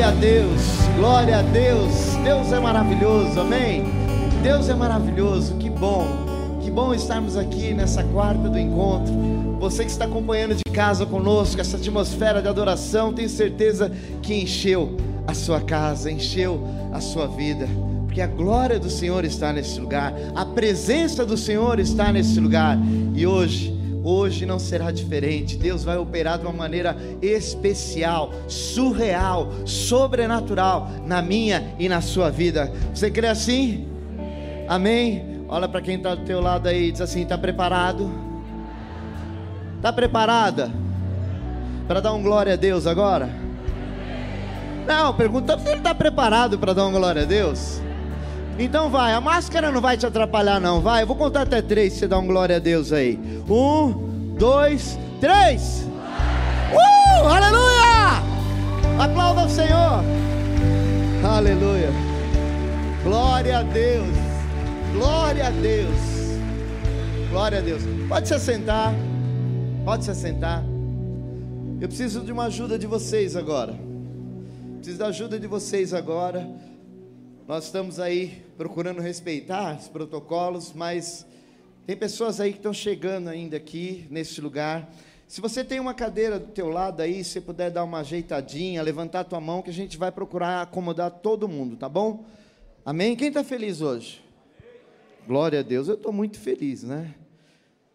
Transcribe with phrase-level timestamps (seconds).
[0.00, 0.62] Glória a Deus,
[0.96, 1.92] glória a Deus.
[2.24, 3.84] Deus é maravilhoso, amém?
[4.42, 6.06] Deus é maravilhoso, que bom,
[6.62, 9.12] que bom estarmos aqui nessa quarta do encontro.
[9.60, 13.92] Você que está acompanhando de casa conosco, essa atmosfera de adoração, tenho certeza
[14.22, 14.96] que encheu
[15.26, 17.68] a sua casa, encheu a sua vida,
[18.06, 22.78] porque a glória do Senhor está nesse lugar, a presença do Senhor está nesse lugar,
[23.14, 25.56] e hoje Hoje não será diferente.
[25.56, 32.72] Deus vai operar de uma maneira especial, surreal, sobrenatural na minha e na sua vida.
[32.94, 33.86] Você crê assim?
[34.68, 35.44] Amém?
[35.48, 38.10] Olha para quem está do teu lado aí e diz assim: está preparado?
[39.76, 40.70] Está preparada?
[41.88, 43.28] Para dar um glória a Deus agora?
[44.86, 47.80] Não, pergunta se ele está preparado para dar um glória a Deus.
[48.62, 50.82] Então vai, a máscara não vai te atrapalhar, não.
[50.82, 53.18] Vai, eu vou contar até três você dá um glória a Deus aí.
[53.48, 55.88] Um, dois, três.
[56.70, 57.26] Uh!
[57.26, 58.20] Aleluia!
[59.02, 60.04] Aplauda o Senhor.
[61.24, 61.88] Aleluia.
[63.02, 64.08] Glória a Deus.
[64.92, 65.98] Glória a Deus.
[67.30, 67.82] Glória a Deus.
[68.10, 68.92] Pode se assentar.
[69.86, 70.62] Pode se assentar.
[71.80, 73.74] Eu preciso de uma ajuda de vocês agora.
[74.76, 76.46] Preciso da ajuda de vocês agora.
[77.48, 81.26] Nós estamos aí procurando respeitar os protocolos, mas
[81.86, 84.92] tem pessoas aí que estão chegando ainda aqui nesse lugar.
[85.26, 89.20] Se você tem uma cadeira do teu lado aí, se puder dar uma ajeitadinha, levantar
[89.20, 92.26] a tua mão, que a gente vai procurar acomodar todo mundo, tá bom?
[92.84, 93.16] Amém?
[93.16, 94.22] Quem está feliz hoje?
[95.26, 97.14] Glória a Deus, eu estou muito feliz, né?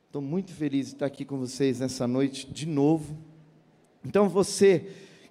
[0.08, 3.16] Estou muito feliz de estar aqui com vocês nessa noite de novo.
[4.04, 4.88] Então você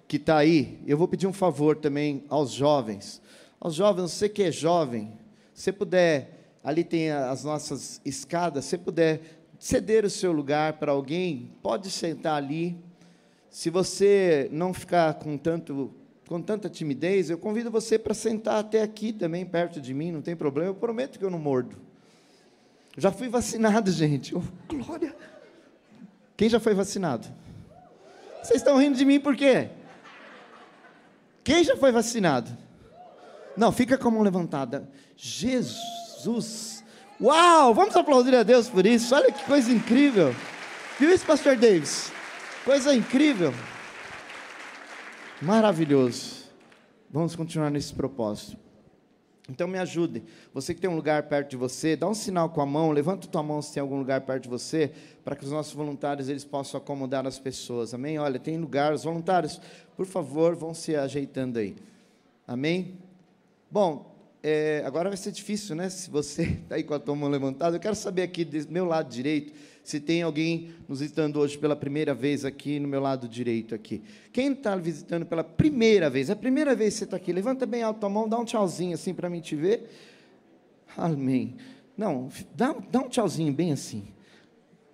[0.07, 3.21] que está aí, eu vou pedir um favor também aos jovens
[3.65, 5.11] aos jovens, você que é jovem,
[5.55, 9.21] se puder, ali tem as nossas escadas, se puder
[9.57, 12.77] ceder o seu lugar para alguém, pode sentar ali.
[13.49, 15.91] Se você não ficar com tanto
[16.27, 20.23] com tanta timidez, eu convido você para sentar até aqui também perto de mim, não
[20.23, 20.71] tem problema.
[20.71, 21.77] Eu prometo que eu não mordo.
[22.97, 24.35] Já fui vacinado, gente.
[24.35, 25.15] Oh, glória.
[26.35, 27.27] Quem já foi vacinado?
[28.41, 29.69] Vocês estão rindo de mim por quê?
[31.43, 32.64] Quem já foi vacinado?
[33.57, 34.89] Não, fica com a mão levantada.
[35.15, 36.83] Jesus.
[37.21, 37.73] Uau!
[37.73, 39.15] Vamos aplaudir a Deus por isso.
[39.15, 40.35] Olha que coisa incrível.
[40.99, 42.11] Viu isso, Pastor Davis?
[42.63, 43.53] Coisa incrível.
[45.41, 46.45] Maravilhoso.
[47.09, 48.57] Vamos continuar nesse propósito.
[49.49, 50.23] Então me ajude.
[50.53, 53.27] Você que tem um lugar perto de você, dá um sinal com a mão, levanta
[53.27, 54.91] tua mão se tem algum lugar perto de você,
[55.23, 57.93] para que os nossos voluntários eles possam acomodar as pessoas.
[57.93, 58.17] Amém?
[58.17, 59.61] Olha, tem lugar, os voluntários,
[59.95, 61.75] por favor, vão se ajeitando aí.
[62.47, 62.97] Amém?
[63.75, 65.89] Bom, é, agora vai ser difícil, né?
[65.89, 68.85] Se você está aí com a tua mão levantada, eu quero saber aqui do meu
[68.85, 69.51] lado direito
[69.83, 74.01] se tem alguém nos visitando hoje pela primeira vez aqui no meu lado direito aqui.
[74.31, 76.29] Quem está visitando pela primeira vez?
[76.29, 77.33] É a primeira vez que você está aqui.
[77.33, 79.89] Levanta bem alto a mão, dá um tchauzinho assim para mim te ver.
[80.95, 81.57] Amém.
[81.97, 84.07] Não, dá, dá um tchauzinho bem assim.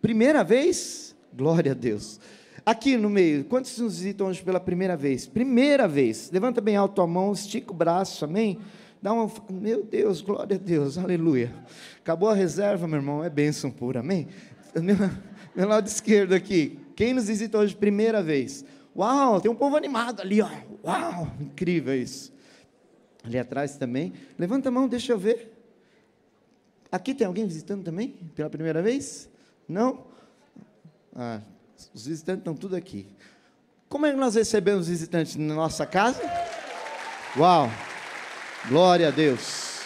[0.02, 2.20] Primeira vez, glória a Deus.
[2.64, 5.26] Aqui no meio, quantos nos visitam hoje pela primeira vez?
[5.26, 6.30] Primeira vez.
[6.32, 8.60] Levanta bem alto a mão, estica o braço, amém?
[9.02, 9.32] Dá uma.
[9.50, 11.52] Meu Deus, glória a Deus, aleluia.
[12.00, 14.28] Acabou a reserva, meu irmão, é bênção pura, amém?
[14.76, 14.96] Meu,
[15.56, 16.80] meu lado esquerdo aqui.
[16.96, 18.64] Quem nos visita hoje primeira vez?
[18.96, 20.50] Uau, tem um povo animado ali, ó.
[20.86, 22.32] Uau, incrível isso.
[23.24, 24.14] Ali atrás também.
[24.38, 25.52] Levanta a mão, deixa eu ver.
[26.92, 28.10] Aqui tem alguém visitando também?
[28.36, 29.30] Pela primeira vez?
[29.68, 30.06] Não?
[31.16, 31.42] Ah,
[31.94, 33.08] os visitantes estão tudo aqui.
[33.88, 36.22] Como é que nós recebemos visitantes na nossa casa?
[37.38, 37.70] Uau!
[38.68, 39.82] Glória a Deus.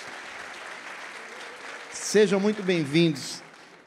[1.91, 3.41] Sejam muito bem-vindos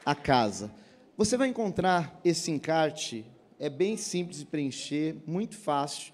[0.05, 0.71] à casa.
[1.15, 3.25] Você vai encontrar esse encarte,
[3.59, 6.13] é bem simples de preencher, muito fácil,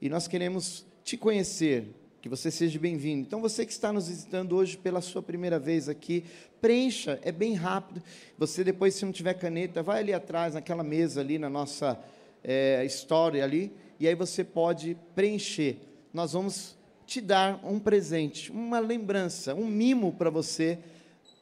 [0.00, 3.22] e nós queremos te conhecer, que você seja bem-vindo.
[3.22, 6.24] Então, você que está nos visitando hoje pela sua primeira vez aqui,
[6.60, 8.02] preencha, é bem rápido.
[8.36, 11.98] Você depois, se não tiver caneta, vai ali atrás, naquela mesa ali, na nossa
[12.42, 15.76] é, história ali, e aí você pode preencher.
[16.12, 16.76] Nós vamos
[17.06, 20.78] te dar um presente, uma lembrança, um mimo para você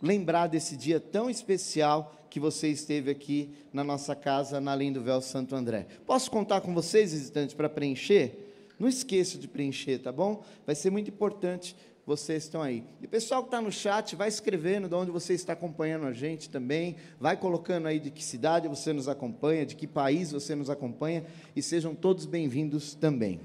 [0.01, 5.03] lembrar desse dia tão especial que você esteve aqui na nossa casa, na Linha do
[5.03, 5.87] Véu Santo André.
[6.07, 8.46] Posso contar com vocês, visitantes, para preencher?
[8.79, 10.45] Não esqueça de preencher, tá bom?
[10.67, 11.77] Vai ser muito importante
[12.07, 12.85] vocês estão aí.
[13.03, 16.13] E o pessoal que está no chat, vai escrevendo de onde você está acompanhando a
[16.13, 20.55] gente também, vai colocando aí de que cidade você nos acompanha, de que país você
[20.55, 21.25] nos acompanha,
[21.57, 23.41] e sejam todos bem-vindos também.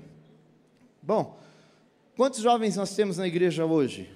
[1.02, 1.40] Bom,
[2.16, 4.08] quantos jovens nós temos na igreja hoje?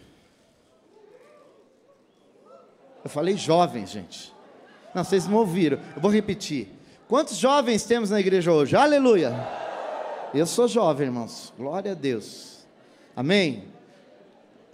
[3.04, 4.32] Eu falei jovens, gente.
[4.94, 5.80] Não, vocês não ouviram.
[5.96, 6.70] Eu vou repetir.
[7.08, 8.76] Quantos jovens temos na igreja hoje?
[8.76, 9.65] Aleluia!
[10.36, 11.54] Eu sou jovem, irmãos.
[11.58, 12.68] Glória a Deus.
[13.16, 13.70] Amém?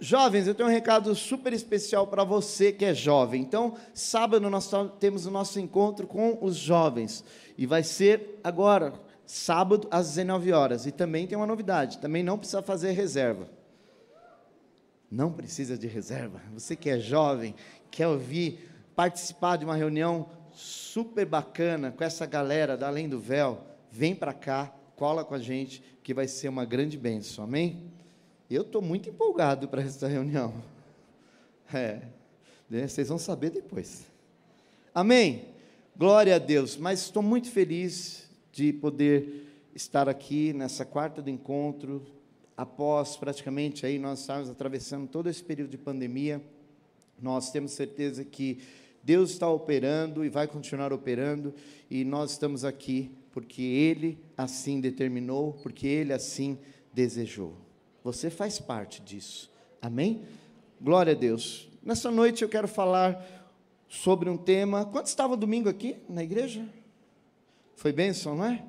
[0.00, 3.40] Jovens, eu tenho um recado super especial para você que é jovem.
[3.40, 4.68] Então, sábado nós
[4.98, 7.22] temos o nosso encontro com os jovens.
[7.56, 8.92] E vai ser agora,
[9.24, 10.84] sábado, às 19 horas.
[10.84, 13.48] E também tem uma novidade: também não precisa fazer reserva.
[15.08, 16.42] Não precisa de reserva.
[16.54, 17.54] Você que é jovem,
[17.88, 23.60] quer ouvir, participar de uma reunião super bacana com essa galera da Além do Véu,
[23.92, 27.42] vem para cá, cola com a gente, que vai ser uma grande bênção.
[27.42, 27.82] Amém?
[28.48, 30.54] Eu estou muito empolgado para essa reunião.
[31.74, 32.02] É,
[32.68, 34.06] né, vocês vão saber depois.
[34.94, 35.46] Amém?
[35.96, 36.76] Glória a Deus.
[36.76, 42.06] Mas estou muito feliz de poder estar aqui nessa quarta do encontro,
[42.54, 46.42] após praticamente aí nós estarmos atravessando todo esse período de pandemia.
[47.20, 48.62] Nós temos certeza que
[49.02, 51.54] Deus está operando e vai continuar operando,
[51.90, 56.58] e nós estamos aqui porque Ele assim determinou, porque Ele assim
[56.92, 57.56] desejou.
[58.04, 59.50] Você faz parte disso.
[59.80, 60.22] Amém?
[60.80, 61.68] Glória a Deus.
[61.82, 63.24] Nessa noite eu quero falar
[63.88, 64.84] sobre um tema.
[64.84, 66.68] Quantos estavam domingo aqui na igreja?
[67.76, 68.64] Foi bênção, não é?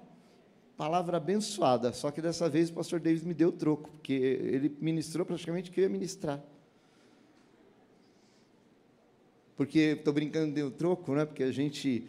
[0.78, 1.94] Palavra abençoada.
[1.94, 5.74] Só que dessa vez o pastor Davis me deu troco, porque ele ministrou praticamente o
[5.74, 6.42] que eu ia ministrar.
[9.56, 11.26] Porque estou brincando, deu troco, né?
[11.26, 12.08] Porque a gente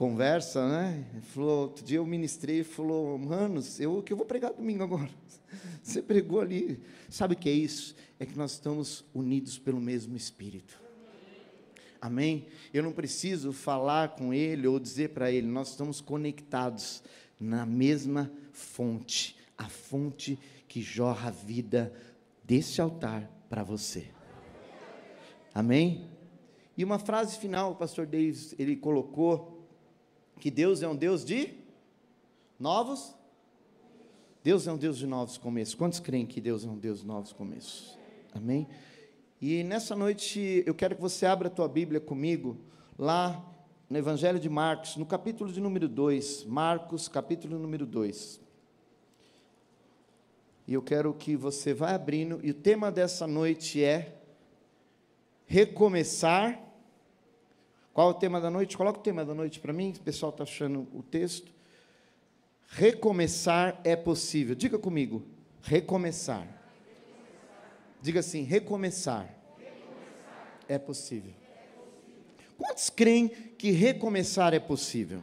[0.00, 1.04] conversa, né?
[1.12, 4.82] Ele falou, outro dia eu ministrei e falou, manos, eu que eu vou pregar domingo
[4.82, 5.10] agora.
[5.82, 6.80] Você pregou ali.
[7.10, 7.94] Sabe o que é isso?
[8.18, 10.80] É que nós estamos unidos pelo mesmo Espírito.
[12.00, 12.46] Amém?
[12.72, 17.02] Eu não preciso falar com ele ou dizer para ele, nós estamos conectados
[17.38, 21.92] na mesma fonte, a fonte que jorra a vida
[22.42, 24.06] desse altar para você.
[25.54, 26.08] Amém?
[26.74, 29.59] E uma frase final, o pastor Davis, ele colocou
[30.40, 31.54] que Deus é um Deus de
[32.58, 33.14] novos.
[34.42, 35.74] Deus é um Deus de novos começos.
[35.74, 37.98] Quantos creem que Deus é um Deus de novos começos?
[38.34, 38.66] Amém?
[39.40, 42.58] E nessa noite eu quero que você abra a tua Bíblia comigo,
[42.98, 43.44] lá
[43.88, 46.44] no Evangelho de Marcos, no capítulo de número 2.
[46.44, 48.40] Marcos, capítulo número 2.
[50.66, 54.16] E eu quero que você vá abrindo, e o tema dessa noite é
[55.44, 56.69] recomeçar
[57.92, 58.76] qual é o tema da noite?
[58.76, 61.52] Coloca o tema da noite para mim, o pessoal está achando o texto.
[62.68, 64.54] Recomeçar é possível.
[64.54, 65.24] Diga comigo,
[65.60, 66.46] recomeçar.
[68.00, 69.28] Diga assim, recomeçar.
[70.68, 71.32] É possível.
[72.56, 75.20] Quantos creem que recomeçar é possível?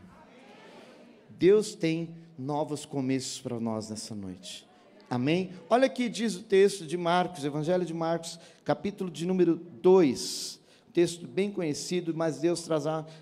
[1.30, 4.68] Deus tem novos começos para nós nessa noite.
[5.10, 5.54] Amém?
[5.70, 10.58] Olha aqui diz o texto de Marcos, Evangelho de Marcos, capítulo de número 2
[10.98, 12.68] texto bem conhecido, mas Deus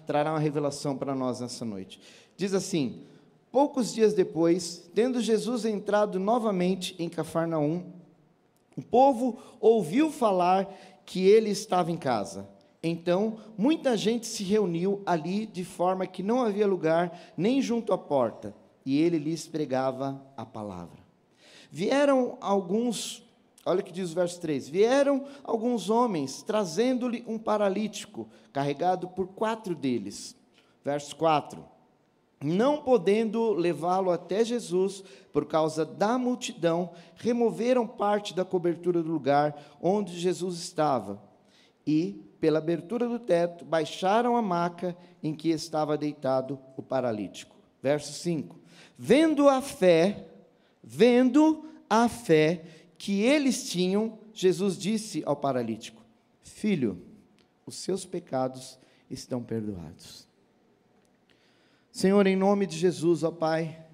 [0.05, 1.99] trará uma revelação para nós nessa noite.
[2.37, 3.01] Diz assim:
[3.51, 7.83] Poucos dias depois, tendo Jesus entrado novamente em Cafarnaum,
[8.77, 10.73] o povo ouviu falar
[11.05, 12.47] que ele estava em casa.
[12.81, 17.97] Então, muita gente se reuniu ali de forma que não havia lugar nem junto à
[17.97, 18.55] porta,
[18.85, 21.03] e ele lhes pregava a palavra.
[21.69, 23.24] Vieram alguns
[23.65, 29.27] Olha o que diz o verso 3: Vieram alguns homens trazendo-lhe um paralítico, carregado por
[29.29, 30.35] quatro deles.
[30.83, 31.65] Verso 4:
[32.43, 35.03] Não podendo levá-lo até Jesus,
[35.33, 41.19] por causa da multidão, removeram parte da cobertura do lugar onde Jesus estava
[41.87, 47.55] e, pela abertura do teto, baixaram a maca em que estava deitado o paralítico.
[47.81, 48.59] Verso 5:
[48.95, 50.27] Vendo a fé,
[50.83, 52.63] vendo a fé,
[52.97, 56.03] que eles tinham, Jesus disse ao paralítico:
[56.41, 57.01] Filho,
[57.65, 58.77] os seus pecados
[59.09, 60.27] estão perdoados.
[61.91, 63.85] Senhor, em nome de Jesus, ó Pai,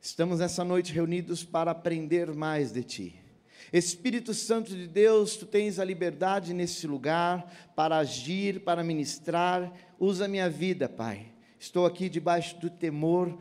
[0.00, 3.26] estamos nessa noite reunidos para aprender mais de Ti.
[3.72, 9.72] Espírito Santo de Deus, tu tens a liberdade nesse lugar para agir, para ministrar.
[9.98, 11.32] Usa minha vida, Pai.
[11.58, 13.36] Estou aqui debaixo do temor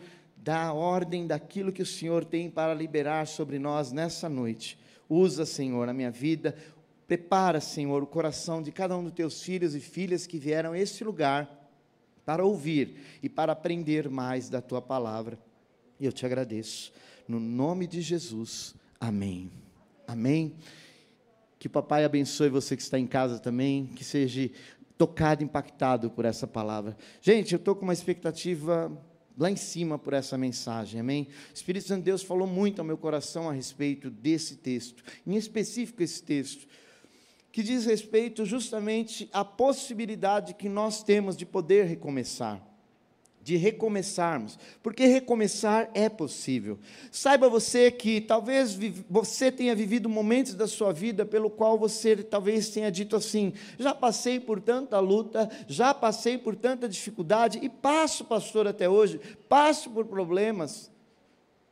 [0.46, 4.78] da ordem daquilo que o Senhor tem para liberar sobre nós nessa noite.
[5.10, 6.56] Usa, Senhor, a minha vida.
[7.08, 10.78] Prepara, Senhor, o coração de cada um dos teus filhos e filhas que vieram a
[10.78, 11.68] este lugar
[12.24, 15.40] para ouvir e para aprender mais da tua palavra.
[16.00, 16.94] E eu te agradeço.
[17.28, 18.76] No nome de Jesus.
[19.00, 19.52] Amém.
[20.08, 20.54] Amém.
[21.58, 24.48] Que o papai abençoe você que está em casa também, que seja
[24.96, 26.96] tocado, impactado por essa palavra.
[27.20, 28.96] Gente, eu estou com uma expectativa
[29.38, 31.28] lá em cima por essa mensagem, amém?
[31.52, 35.36] O Espírito Santo de Deus falou muito ao meu coração a respeito desse texto, em
[35.36, 36.68] específico esse texto,
[37.52, 42.65] que diz respeito justamente à possibilidade que nós temos de poder recomeçar.
[43.46, 46.80] De recomeçarmos, porque recomeçar é possível.
[47.12, 48.76] Saiba você que talvez
[49.08, 53.94] você tenha vivido momentos da sua vida pelo qual você talvez tenha dito assim: já
[53.94, 59.92] passei por tanta luta, já passei por tanta dificuldade e passo, pastor, até hoje, passo
[59.92, 60.95] por problemas.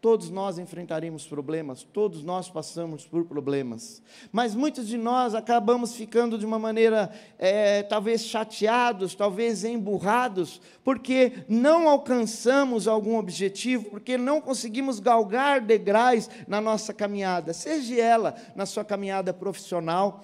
[0.03, 6.37] Todos nós enfrentaremos problemas, todos nós passamos por problemas, mas muitos de nós acabamos ficando
[6.37, 14.41] de uma maneira, é, talvez chateados, talvez emburrados, porque não alcançamos algum objetivo, porque não
[14.41, 20.19] conseguimos galgar degraus na nossa caminhada, seja ela na sua caminhada profissional,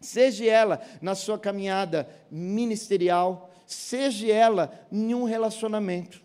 [0.00, 6.23] seja ela na sua caminhada ministerial, seja ela em um relacionamento.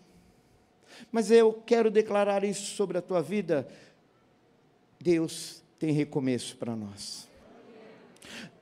[1.10, 3.68] Mas eu quero declarar isso sobre a tua vida.
[5.00, 7.28] Deus tem recomeço para nós.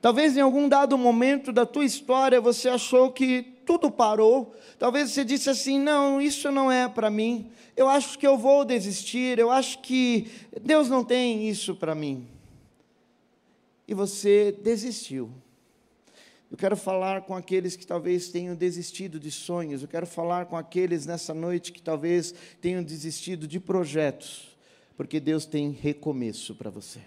[0.01, 4.55] Talvez em algum dado momento da tua história você achou que tudo parou.
[4.77, 7.51] Talvez você disse assim: não, isso não é para mim.
[7.75, 9.37] Eu acho que eu vou desistir.
[9.37, 10.31] Eu acho que
[10.61, 12.27] Deus não tem isso para mim.
[13.87, 15.29] E você desistiu.
[16.51, 19.81] Eu quero falar com aqueles que talvez tenham desistido de sonhos.
[19.81, 24.57] Eu quero falar com aqueles nessa noite que talvez tenham desistido de projetos,
[24.97, 26.99] porque Deus tem recomeço para você.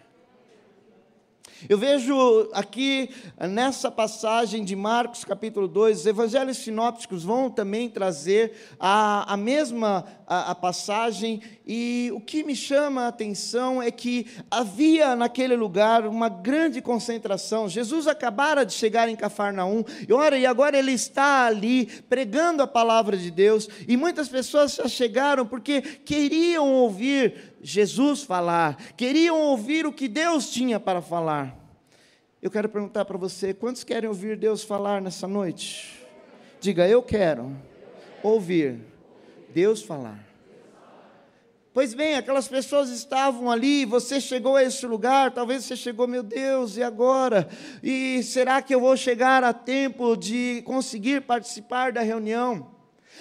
[1.68, 8.52] Eu vejo aqui nessa passagem de Marcos capítulo 2, os evangelhos sinópticos vão também trazer
[8.80, 14.26] a, a mesma a, a passagem, e o que me chama a atenção é que
[14.50, 17.68] havia naquele lugar uma grande concentração.
[17.68, 22.66] Jesus acabara de chegar em Cafarnaum, e ora, e agora ele está ali pregando a
[22.66, 29.86] palavra de Deus, e muitas pessoas já chegaram porque queriam ouvir Jesus falar, queriam ouvir
[29.86, 31.56] o que Deus tinha para falar.
[32.42, 36.04] Eu quero perguntar para você: quantos querem ouvir Deus falar nessa noite?
[36.60, 37.56] Diga, eu quero
[38.22, 38.80] ouvir
[39.54, 40.32] Deus falar.
[41.72, 46.22] Pois bem, aquelas pessoas estavam ali, você chegou a esse lugar, talvez você chegou, meu
[46.22, 47.48] Deus, e agora?
[47.82, 52.71] E será que eu vou chegar a tempo de conseguir participar da reunião?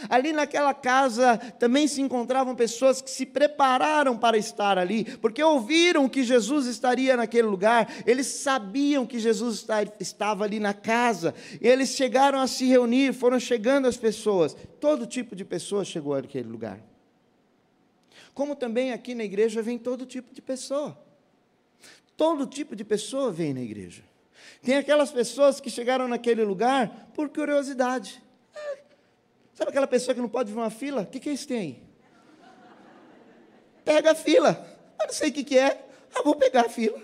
[0.10, 6.08] Ali naquela casa também se encontravam pessoas que se prepararam para estar ali, porque ouviram
[6.10, 9.65] que Jesus estaria naquele lugar, eles sabiam que Jesus
[10.00, 15.36] estava ali na casa, eles chegaram a se reunir, foram chegando as pessoas, todo tipo
[15.36, 16.79] de pessoa chegou àquele lugar.
[18.34, 20.98] Como também aqui na igreja vem todo tipo de pessoa,
[22.15, 24.03] todo tipo de pessoa vem na igreja.
[24.62, 28.22] Tem aquelas pessoas que chegaram naquele lugar por curiosidade.
[29.62, 31.03] Sabe aquela pessoa que não pode ver uma fila?
[31.03, 31.84] O que, que é isso tem aí?
[33.86, 34.68] Pega a fila.
[35.00, 35.88] Eu não sei o que, que é.
[36.15, 37.00] Ah, vou pegar a fila.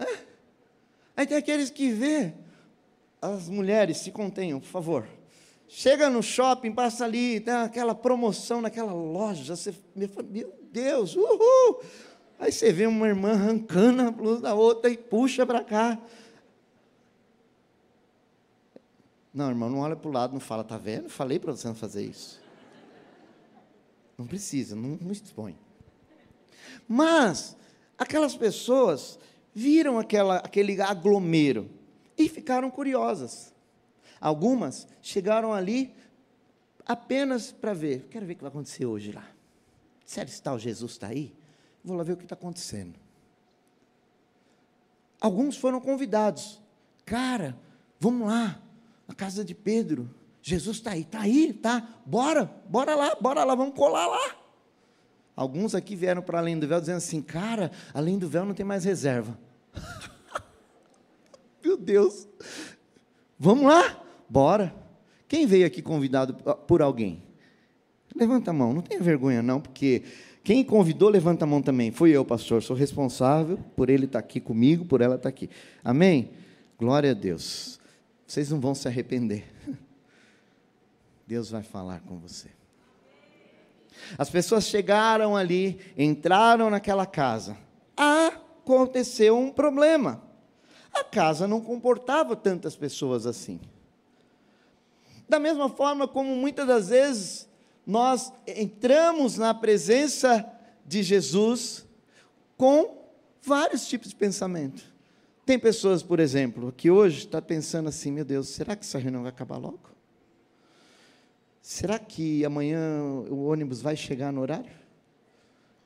[0.00, 0.18] É.
[1.16, 2.32] Aí tem aqueles que vê.
[3.22, 5.06] As mulheres se contenham, por favor.
[5.68, 9.54] Chega no shopping, passa ali, tem aquela promoção naquela loja.
[9.54, 11.80] Você, meu Deus, uhul!
[12.40, 15.96] Aí você vê uma irmã arrancando a blusa da outra e puxa para cá.
[19.32, 21.08] Não, irmão, não olha para o lado, não fala, tá vendo?
[21.08, 22.40] Falei para você não fazer isso.
[24.18, 25.56] Não precisa, não, não expõe.
[26.86, 27.56] Mas,
[27.96, 29.18] aquelas pessoas
[29.54, 31.70] viram aquela, aquele aglomero
[32.18, 33.54] e ficaram curiosas.
[34.20, 35.94] Algumas chegaram ali
[36.84, 38.08] apenas para ver.
[38.10, 39.26] Quero ver o que vai acontecer hoje lá.
[40.04, 41.32] Sério, se tal Jesus está aí?
[41.84, 42.98] Vou lá ver o que está acontecendo.
[45.20, 46.60] Alguns foram convidados.
[47.06, 47.56] Cara,
[47.98, 48.60] vamos lá
[49.10, 50.08] na casa de Pedro.
[50.40, 52.00] Jesus está aí, está aí, tá?
[52.06, 54.36] Bora, bora lá, bora lá, vamos colar lá.
[55.34, 58.64] Alguns aqui vieram para além do véu dizendo assim, cara, além do véu não tem
[58.64, 59.36] mais reserva.
[61.62, 62.28] Meu Deus.
[63.38, 64.00] Vamos lá?
[64.28, 64.72] Bora.
[65.26, 66.34] Quem veio aqui convidado
[66.66, 67.22] por alguém?
[68.14, 70.02] Levanta a mão, não tenha vergonha não, porque
[70.44, 71.90] quem convidou, levanta a mão também.
[71.90, 75.28] Fui eu, pastor, sou responsável por ele estar tá aqui comigo, por ela estar tá
[75.28, 75.50] aqui.
[75.82, 76.30] Amém?
[76.78, 77.79] Glória a Deus.
[78.30, 79.44] Vocês não vão se arrepender.
[81.26, 82.48] Deus vai falar com você.
[84.16, 87.58] As pessoas chegaram ali, entraram naquela casa.
[87.96, 90.22] Aconteceu um problema.
[90.92, 93.58] A casa não comportava tantas pessoas assim.
[95.28, 97.48] Da mesma forma como muitas das vezes
[97.84, 100.48] nós entramos na presença
[100.86, 101.84] de Jesus
[102.56, 102.96] com
[103.42, 104.84] vários tipos de pensamento.
[105.50, 109.22] Tem pessoas, por exemplo, que hoje está pensando assim: meu Deus, será que essa reunião
[109.22, 109.90] vai acabar logo?
[111.60, 114.70] Será que amanhã o ônibus vai chegar no horário?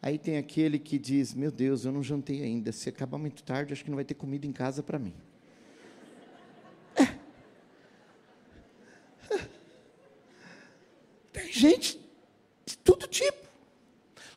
[0.02, 2.72] Aí tem aquele que diz: Meu Deus, eu não jantei ainda.
[2.72, 5.14] Se acabar muito tarde, acho que não vai ter comida em casa para mim.
[11.50, 11.98] gente
[12.66, 13.48] de todo tipo.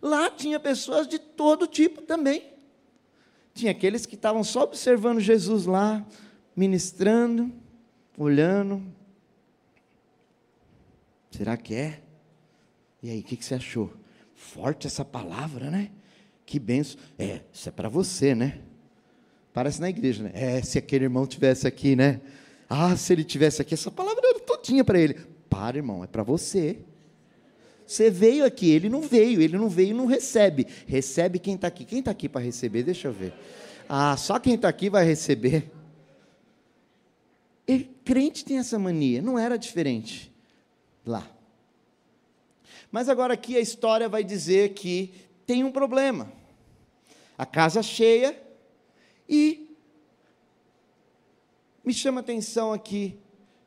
[0.01, 2.55] Lá tinha pessoas de todo tipo também.
[3.57, 6.05] Tinha aqueles que estavam só observando Jesus lá,
[6.55, 7.51] ministrando,
[8.15, 8.83] olhando.
[11.31, 12.03] Será que é?
[13.01, 13.91] E aí, o que, que você achou?
[14.35, 15.89] Forte essa palavra, né?
[16.45, 17.01] Que benção.
[17.17, 18.61] É, isso é para você, né?
[19.51, 20.31] Parece na igreja, né?
[20.35, 22.21] É, se aquele irmão tivesse aqui, né?
[22.69, 25.15] Ah, se ele tivesse aqui, essa palavra era todinha para ele.
[25.49, 26.77] Para, irmão, é para você.
[27.87, 30.67] Você veio aqui, ele não veio, ele não veio não recebe.
[30.85, 31.85] Recebe quem está aqui.
[31.85, 32.83] Quem está aqui para receber?
[32.83, 33.33] Deixa eu ver.
[33.87, 35.71] Ah, só quem está aqui vai receber.
[37.65, 40.31] E crente tem essa mania, não era diferente
[41.05, 41.25] lá.
[42.91, 45.13] Mas agora aqui a história vai dizer que
[45.45, 46.31] tem um problema.
[47.37, 48.37] A casa cheia
[49.29, 49.75] e
[51.85, 53.17] me chama atenção aqui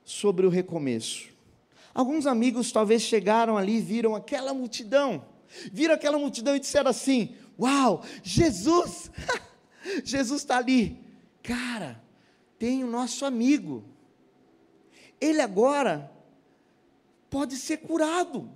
[0.04, 1.29] sobre o recomeço.
[1.92, 5.24] Alguns amigos talvez chegaram ali e viram aquela multidão,
[5.72, 9.10] viram aquela multidão e disseram assim: Uau, Jesus,
[10.04, 11.04] Jesus está ali.
[11.42, 12.00] Cara,
[12.58, 13.84] tem o nosso amigo,
[15.20, 16.10] ele agora
[17.28, 18.50] pode ser curado.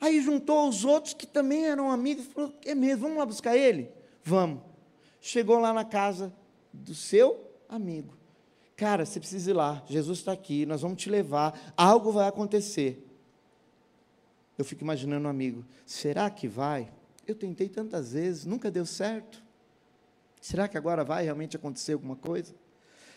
[0.00, 3.56] Aí juntou os outros que também eram amigos e falou: É mesmo, vamos lá buscar
[3.56, 3.90] ele?
[4.24, 4.62] Vamos.
[5.20, 6.34] Chegou lá na casa
[6.72, 8.19] do seu amigo.
[8.80, 13.06] Cara, você precisa ir lá, Jesus está aqui, nós vamos te levar, algo vai acontecer.
[14.56, 16.90] Eu fico imaginando um amigo, será que vai?
[17.26, 19.42] Eu tentei tantas vezes, nunca deu certo.
[20.40, 22.54] Será que agora vai realmente acontecer alguma coisa?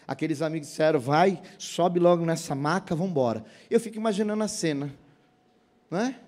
[0.06, 3.46] Aqueles amigos disseram, vai, sobe logo nessa maca, vamos embora.
[3.70, 4.94] Eu fico imaginando a cena,
[5.90, 6.20] não é?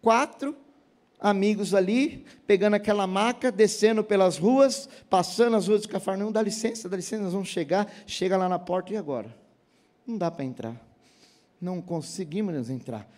[0.00, 0.56] Quatro
[1.24, 6.86] amigos ali, pegando aquela maca, descendo pelas ruas, passando as ruas de Cafarnaum, dá licença,
[6.86, 9.34] dá licença, nós vamos chegar, chega lá na porta e agora?
[10.06, 10.76] Não dá para entrar.
[11.58, 13.08] Não conseguimos entrar.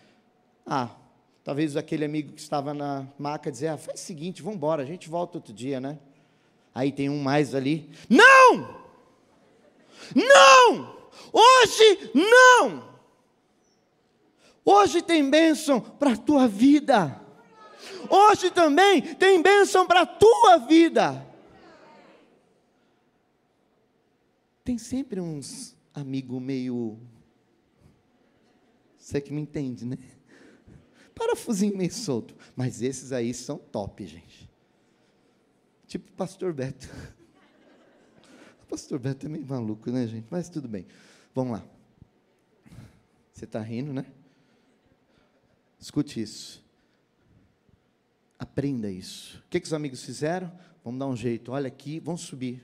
[0.65, 0.89] Ah,
[1.43, 4.85] talvez aquele amigo que estava na maca dizer, ah, faz o seguinte, vamos embora, a
[4.85, 5.99] gente volta outro dia, né?
[6.73, 8.87] Aí tem um mais ali, não!
[10.15, 10.95] Não!
[11.33, 12.87] Hoje não!
[14.63, 17.26] Hoje tem bênção para a tua vida.
[18.09, 21.25] Hoje também tem bênção para a tua vida.
[24.63, 26.99] Tem sempre uns amigo meio.
[28.97, 29.97] Você que me entende, né?
[31.15, 32.35] Parafusinho meio solto.
[32.55, 34.49] Mas esses aí são top, gente.
[35.87, 36.87] Tipo o pastor Beto.
[38.63, 40.27] O pastor Beto é meio maluco, né, gente?
[40.29, 40.85] Mas tudo bem.
[41.33, 41.65] Vamos lá.
[43.31, 44.05] Você está rindo, né?
[45.79, 46.66] Escute isso.
[48.39, 49.39] Aprenda isso.
[49.39, 50.51] O que, que os amigos fizeram?
[50.83, 51.51] Vamos dar um jeito.
[51.51, 52.63] Olha aqui, vamos subir.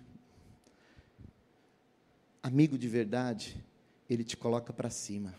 [2.42, 3.64] Amigo de verdade,
[4.10, 5.34] ele te coloca para cima.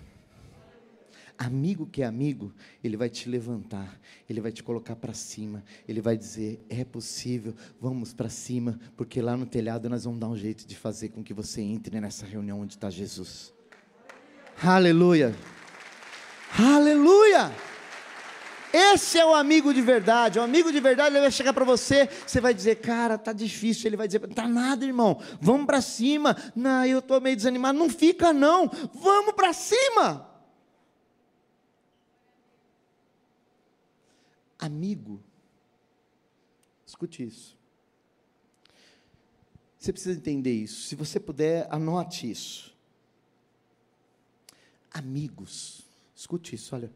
[1.37, 6.01] Amigo que é amigo, ele vai te levantar, ele vai te colocar para cima, ele
[6.01, 10.37] vai dizer: é possível, vamos para cima, porque lá no telhado nós vamos dar um
[10.37, 13.53] jeito de fazer com que você entre nessa reunião onde está Jesus.
[14.63, 15.35] Aleluia!
[16.57, 17.74] Aleluia!
[18.77, 20.41] Esse é o amigo de verdade.
[20.41, 23.87] O amigo de verdade ele vai chegar para você, você vai dizer, cara, tá difícil.
[23.87, 25.23] Ele vai dizer, tá nada, irmão.
[25.41, 26.37] Vamos para cima.
[26.57, 27.79] Não, eu estou meio desanimado.
[27.79, 28.69] Não fica não.
[28.93, 30.29] Vamos para cima.
[34.59, 35.23] Amigo.
[36.85, 37.57] Escute isso.
[39.79, 40.89] Você precisa entender isso.
[40.89, 42.75] Se você puder, anote isso.
[44.91, 45.83] Amigos.
[46.17, 46.93] Escute isso, olha.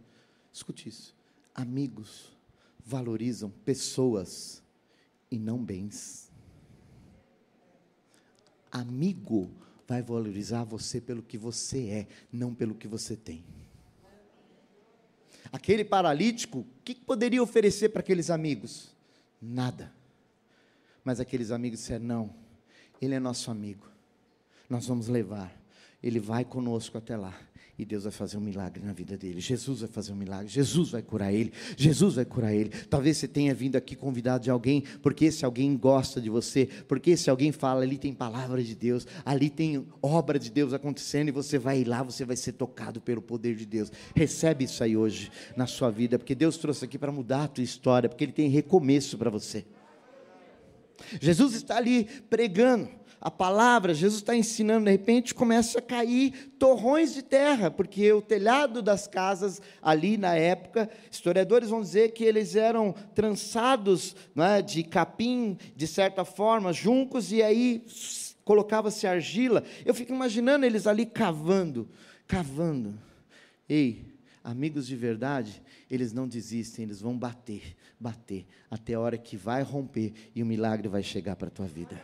[0.52, 1.17] Escute isso
[1.58, 2.36] amigos
[2.84, 4.62] valorizam pessoas
[5.30, 6.30] e não bens.
[8.70, 9.50] Amigo
[9.86, 13.44] vai valorizar você pelo que você é, não pelo que você tem.
[15.50, 18.94] Aquele paralítico, o que poderia oferecer para aqueles amigos?
[19.40, 19.92] Nada.
[21.02, 22.34] Mas aqueles amigos disseram: não,
[23.00, 23.86] ele é nosso amigo,
[24.68, 25.58] nós vamos levar,
[26.02, 27.47] ele vai conosco até lá
[27.78, 29.40] e Deus vai fazer um milagre na vida dele.
[29.40, 30.48] Jesus vai fazer um milagre.
[30.48, 31.52] Jesus vai curar ele.
[31.76, 32.70] Jesus vai curar ele.
[32.90, 37.12] Talvez você tenha vindo aqui convidado de alguém, porque esse alguém gosta de você, porque
[37.12, 41.30] esse alguém fala, ali tem palavra de Deus, ali tem obra de Deus acontecendo e
[41.30, 43.92] você vai lá, você vai ser tocado pelo poder de Deus.
[44.12, 47.62] Recebe isso aí hoje na sua vida, porque Deus trouxe aqui para mudar a tua
[47.62, 49.64] história, porque ele tem recomeço para você.
[51.20, 57.14] Jesus está ali pregando a palavra, Jesus está ensinando, de repente começa a cair torrões
[57.14, 62.54] de terra, porque o telhado das casas ali na época, historiadores vão dizer que eles
[62.54, 67.84] eram trançados é, de capim, de certa forma, juncos, e aí
[68.44, 69.64] colocava-se argila.
[69.84, 71.88] Eu fico imaginando eles ali cavando,
[72.26, 72.94] cavando.
[73.68, 74.08] Ei,
[74.48, 79.62] Amigos de verdade, eles não desistem, eles vão bater, bater, até a hora que vai
[79.62, 82.00] romper e o milagre vai chegar para a tua vida.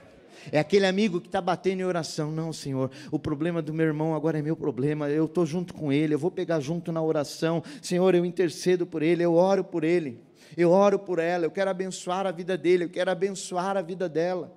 [0.50, 2.30] É aquele amigo que está batendo em oração.
[2.30, 5.08] Não, Senhor, o problema do meu irmão agora é meu problema.
[5.08, 7.62] Eu estou junto com ele, eu vou pegar junto na oração.
[7.82, 10.20] Senhor, eu intercedo por ele, eu oro por ele,
[10.56, 14.08] eu oro por ela, eu quero abençoar a vida dele, eu quero abençoar a vida
[14.08, 14.56] dela.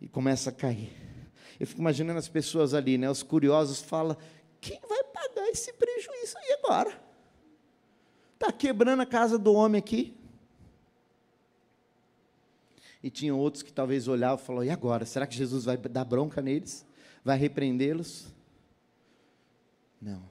[0.00, 0.92] E começa a cair.
[1.58, 3.08] Eu fico imaginando as pessoas ali, né?
[3.08, 4.16] Os curiosos falam:
[4.60, 7.04] quem vai pagar esse prejuízo aí agora?
[8.34, 10.14] Está quebrando a casa do homem aqui.
[13.04, 15.04] E tinha outros que talvez olhavam e falavam: e agora?
[15.04, 16.86] Será que Jesus vai dar bronca neles?
[17.22, 18.32] Vai repreendê-los?
[20.00, 20.26] Não.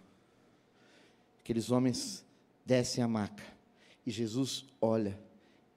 [1.40, 2.26] Aqueles homens
[2.66, 3.44] descem a maca.
[4.04, 5.22] E Jesus olha.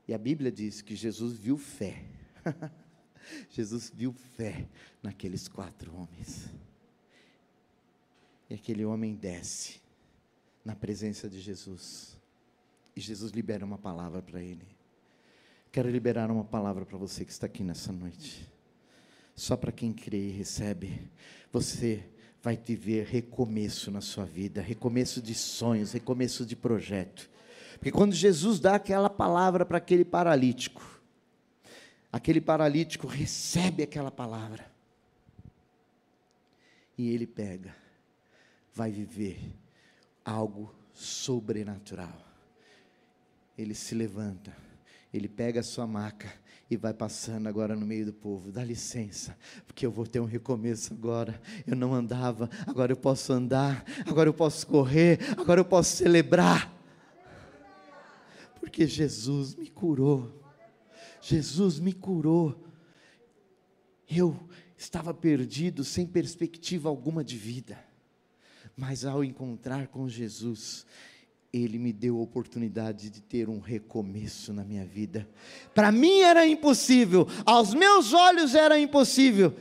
[0.09, 2.03] E a Bíblia diz que Jesus viu fé.
[3.51, 4.67] Jesus viu fé
[5.03, 6.49] naqueles quatro homens.
[8.49, 9.83] E aquele homem desce
[10.65, 12.17] na presença de Jesus.
[12.95, 14.76] E Jesus libera uma palavra para ele.
[15.77, 18.51] Quero liberar uma palavra para você que está aqui nessa noite.
[19.35, 21.07] Só para quem crê e recebe,
[21.53, 22.03] você
[22.43, 27.29] vai viver recomeço na sua vida, recomeço de sonhos, recomeço de projeto.
[27.75, 30.99] Porque quando Jesus dá aquela palavra para aquele paralítico,
[32.11, 34.73] aquele paralítico recebe aquela palavra.
[36.97, 37.77] E ele pega
[38.73, 39.55] vai viver
[40.25, 42.19] algo sobrenatural.
[43.59, 44.57] Ele se levanta,
[45.17, 46.33] ele pega a sua maca
[46.71, 48.51] e vai passando agora no meio do povo.
[48.51, 51.41] Dá licença, porque eu vou ter um recomeço agora.
[51.67, 56.73] Eu não andava, agora eu posso andar, agora eu posso correr, agora eu posso celebrar.
[58.61, 60.43] Porque Jesus me curou.
[61.21, 62.65] Jesus me curou.
[64.09, 67.79] Eu estava perdido, sem perspectiva alguma de vida.
[68.77, 70.85] Mas ao encontrar com Jesus,
[71.53, 75.29] ele me deu a oportunidade de ter um recomeço na minha vida.
[75.75, 79.55] Para mim era impossível, aos meus olhos era impossível,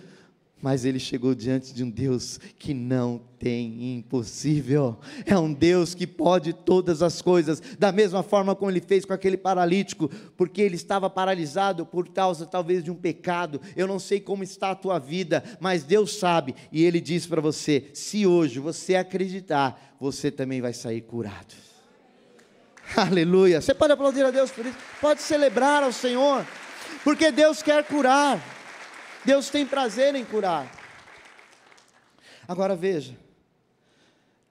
[0.62, 4.98] mas ele chegou diante de um Deus que não tem impossível.
[5.24, 9.13] É um Deus que pode todas as coisas, da mesma forma como ele fez com
[9.13, 13.62] aquele paralítico, porque ele estava paralisado por causa talvez de um pecado.
[13.76, 17.41] Eu não sei como está a tua vida, mas Deus sabe, e ele diz para
[17.41, 21.54] você: se hoje você acreditar, você também vai sair curado.
[22.95, 23.62] Aleluia.
[23.62, 26.45] Você pode aplaudir a Deus por isso, pode celebrar ao Senhor,
[27.04, 28.39] porque Deus quer curar.
[29.24, 30.71] Deus tem prazer em curar.
[32.48, 33.17] Agora veja,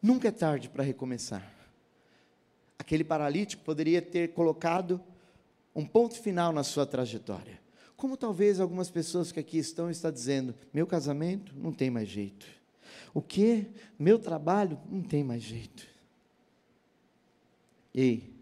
[0.03, 1.49] nunca é tarde para recomeçar.
[2.77, 5.01] Aquele paralítico poderia ter colocado
[5.75, 7.61] um ponto final na sua trajetória.
[7.97, 12.47] Como talvez algumas pessoas que aqui estão estão dizendo: meu casamento não tem mais jeito.
[13.14, 13.66] O que?
[13.99, 15.87] Meu trabalho não tem mais jeito.
[17.95, 18.35] Ei,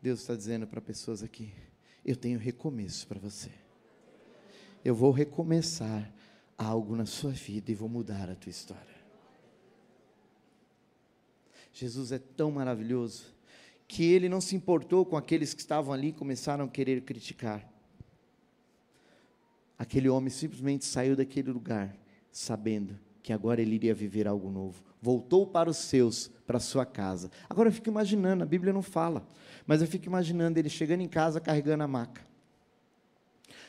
[0.00, 1.52] Deus está dizendo para pessoas aqui:
[2.04, 3.50] eu tenho recomeço para você
[4.84, 6.12] eu vou recomeçar
[6.56, 8.98] algo na sua vida e vou mudar a tua história.
[11.72, 13.26] Jesus é tão maravilhoso
[13.86, 17.70] que ele não se importou com aqueles que estavam ali e começaram a querer criticar.
[19.78, 21.96] Aquele homem simplesmente saiu daquele lugar
[22.32, 24.82] sabendo que agora ele iria viver algo novo.
[25.02, 27.30] Voltou para os seus, para sua casa.
[27.48, 29.26] Agora eu fico imaginando, a Bíblia não fala,
[29.66, 32.26] mas eu fico imaginando ele chegando em casa carregando a maca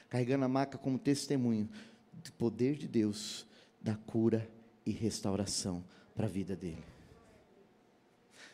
[0.10, 1.70] carregando a maca como testemunho
[2.12, 3.46] do poder de Deus,
[3.80, 4.50] da cura
[4.86, 5.84] e restauração
[6.16, 6.84] para a vida dele.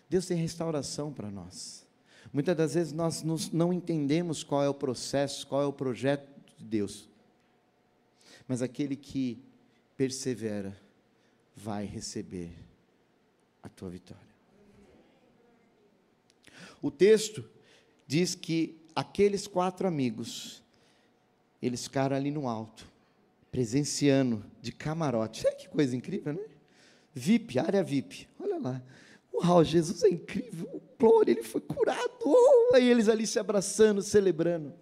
[0.10, 1.88] Deus tem restauração para nós.
[2.34, 6.66] Muitas das vezes nós não entendemos qual é o processo, qual é o projeto de
[6.66, 7.08] Deus.
[8.48, 9.42] Mas aquele que
[9.96, 10.76] persevera
[11.56, 12.52] vai receber
[13.64, 14.24] a tua vitória.
[16.82, 17.48] O texto
[18.06, 20.64] diz que aqueles quatro amigos
[21.62, 22.88] eles ficaram ali no alto,
[23.50, 25.44] presenciando de camarote.
[25.58, 26.46] que coisa incrível, né?
[27.14, 28.28] VIP, área VIP.
[28.40, 28.84] Olha lá.
[29.34, 30.82] Uau, Jesus é incrível.
[31.00, 32.12] Glória, ele foi curado.
[32.24, 34.74] Oh, aí eles ali se abraçando, celebrando.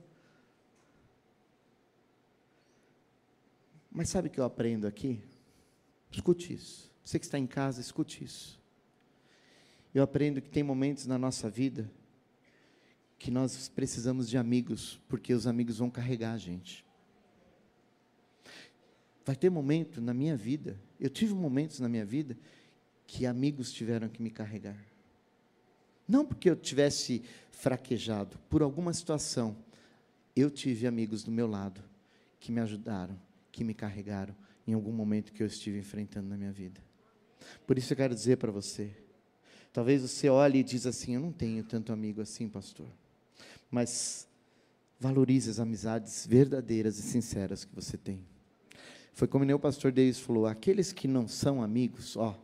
[3.91, 5.21] Mas sabe o que eu aprendo aqui?
[6.13, 6.91] Escute isso.
[7.03, 8.61] Você que está em casa, escute isso.
[9.93, 11.91] Eu aprendo que tem momentos na nossa vida
[13.17, 16.85] que nós precisamos de amigos, porque os amigos vão carregar a gente.
[19.25, 22.37] Vai ter momento na minha vida, eu tive momentos na minha vida
[23.07, 24.77] que amigos tiveram que me carregar.
[26.07, 29.55] Não porque eu tivesse fraquejado, por alguma situação,
[30.35, 31.81] eu tive amigos do meu lado
[32.39, 33.17] que me ajudaram,
[33.51, 34.35] que me carregaram
[34.67, 36.81] em algum momento que eu estive enfrentando na minha vida.
[37.67, 38.95] Por isso eu quero dizer para você,
[39.71, 42.87] talvez você olhe e diz assim, eu não tenho tanto amigo assim, pastor.
[43.69, 44.27] Mas
[44.99, 48.23] valorize as amizades verdadeiras e sinceras que você tem.
[49.13, 52.39] Foi como o pastor Davis falou, aqueles que não são amigos, ó,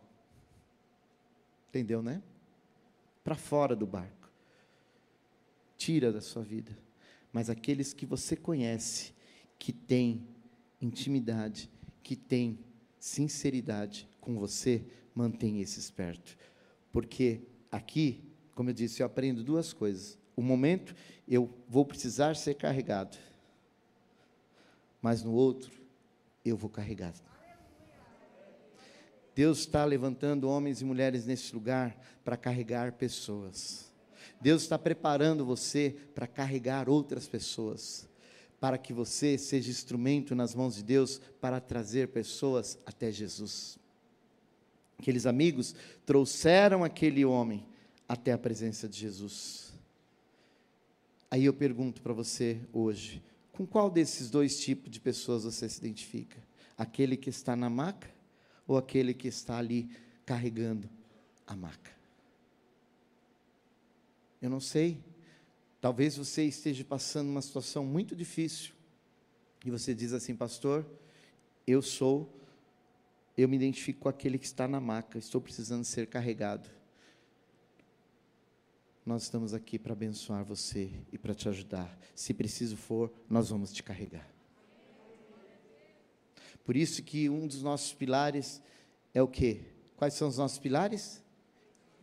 [1.69, 2.21] entendeu, né?
[3.23, 4.29] Para fora do barco.
[5.77, 6.77] Tira da sua vida.
[7.32, 9.13] Mas aqueles que você conhece,
[9.58, 10.27] que têm
[10.82, 11.69] intimidade,
[12.10, 12.58] que têm
[13.00, 16.36] sinceridade com você, mantém esses perto.
[16.91, 18.24] Porque aqui,
[18.56, 20.17] como eu disse, eu aprendo duas coisas.
[20.36, 20.95] O momento
[21.28, 23.15] eu vou precisar ser carregado.
[25.00, 25.72] Mas no outro,
[26.43, 27.13] eu vou carregar.
[29.36, 33.93] Deus está levantando homens e mulheres nesse lugar para carregar pessoas.
[34.41, 38.09] Deus está preparando você para carregar outras pessoas,
[38.60, 43.80] para que você seja instrumento nas mãos de Deus para trazer pessoas até Jesus.
[45.00, 45.74] Aqueles amigos
[46.06, 47.65] trouxeram aquele homem
[48.08, 49.72] até a presença de Jesus.
[51.32, 55.80] Aí eu pergunto para você hoje: com qual desses dois tipos de pessoas você se
[55.80, 56.38] identifica?
[56.78, 58.10] Aquele que está na maca
[58.67, 59.89] ou aquele que está ali
[60.26, 60.89] carregando
[61.48, 61.91] a maca?
[64.41, 65.02] Eu não sei.
[65.81, 68.73] Talvez você esteja passando uma situação muito difícil
[69.65, 70.85] e você diz assim, pastor,
[71.65, 72.39] eu sou
[73.41, 76.69] eu me identifico com aquele que está na maca, estou precisando ser carregado.
[79.05, 81.97] Nós estamos aqui para abençoar você e para te ajudar.
[82.13, 84.27] Se preciso for, nós vamos te carregar.
[86.65, 88.61] Por isso que um dos nossos pilares
[89.13, 89.61] é o quê?
[89.95, 91.23] Quais são os nossos pilares?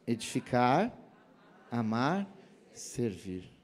[0.07, 0.99] Edificar,
[1.71, 2.27] amar,
[2.73, 3.56] servir.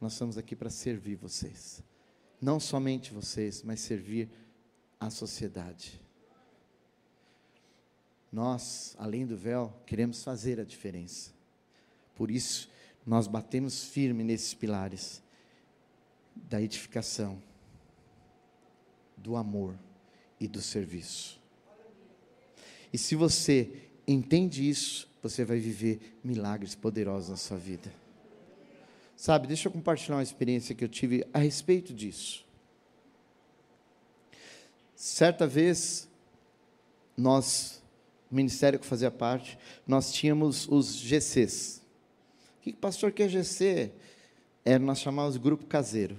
[0.00, 1.82] Nós estamos aqui para servir vocês.
[2.40, 4.30] Não somente vocês, mas servir
[4.98, 6.00] à sociedade.
[8.32, 11.32] Nós, além do véu, queremos fazer a diferença.
[12.14, 12.70] Por isso,
[13.04, 15.22] nós batemos firme nesses pilares
[16.34, 17.42] da edificação,
[19.16, 19.78] do amor
[20.38, 21.38] e do serviço.
[22.92, 27.99] E se você entende isso, você vai viver milagres poderosos na sua vida.
[29.20, 32.42] Sabe, deixa eu compartilhar uma experiência que eu tive a respeito disso.
[34.94, 36.08] Certa vez,
[37.14, 37.82] nós,
[38.32, 41.82] o ministério que fazia parte, nós tínhamos os GCs.
[42.56, 43.92] O que, pastor quer GC?
[44.64, 46.16] É, nós chamávamos grupo caseiro.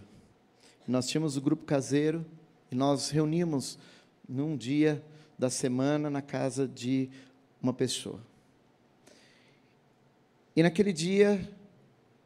[0.88, 2.24] Nós tínhamos o grupo caseiro
[2.72, 3.80] e nós reuníamos
[4.30, 5.04] num dia
[5.40, 7.10] da semana na casa de
[7.60, 8.22] uma pessoa.
[10.56, 11.50] E naquele dia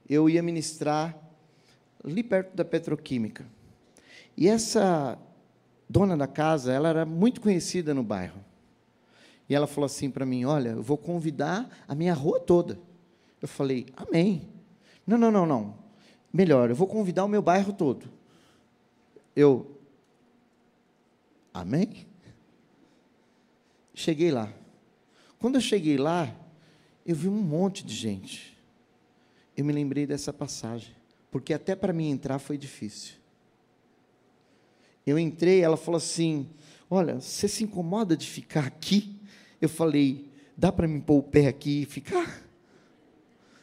[0.10, 1.18] eu ia ministrar
[2.04, 3.46] ali perto da petroquímica.
[4.38, 5.18] E essa
[5.90, 8.44] dona da casa, ela era muito conhecida no bairro.
[9.48, 12.80] E ela falou assim para mim: Olha, eu vou convidar a minha rua toda.
[13.42, 14.48] Eu falei: Amém.
[15.06, 15.76] Não, não, não, não.
[16.34, 18.10] Melhor, eu vou convidar o meu bairro todo.
[19.36, 19.76] Eu,
[21.56, 22.06] Amém?
[23.94, 24.52] Cheguei lá.
[25.40, 26.36] Quando eu cheguei lá,
[27.06, 28.55] eu vi um monte de gente.
[29.56, 30.94] Eu me lembrei dessa passagem,
[31.32, 33.16] porque até para mim entrar foi difícil.
[35.06, 36.50] Eu entrei, ela falou assim:
[36.90, 39.16] Olha, você se incomoda de ficar aqui?
[39.62, 42.44] Eu falei: Dá para me pôr o pé aqui e ficar?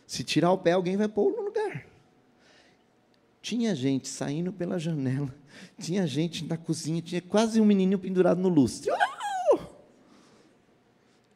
[0.06, 1.86] Se tirar o pé, alguém vai pôr no lugar.
[3.40, 5.34] Tinha gente saindo pela janela,
[5.78, 8.90] tinha gente na cozinha, tinha quase um menino pendurado no lustre.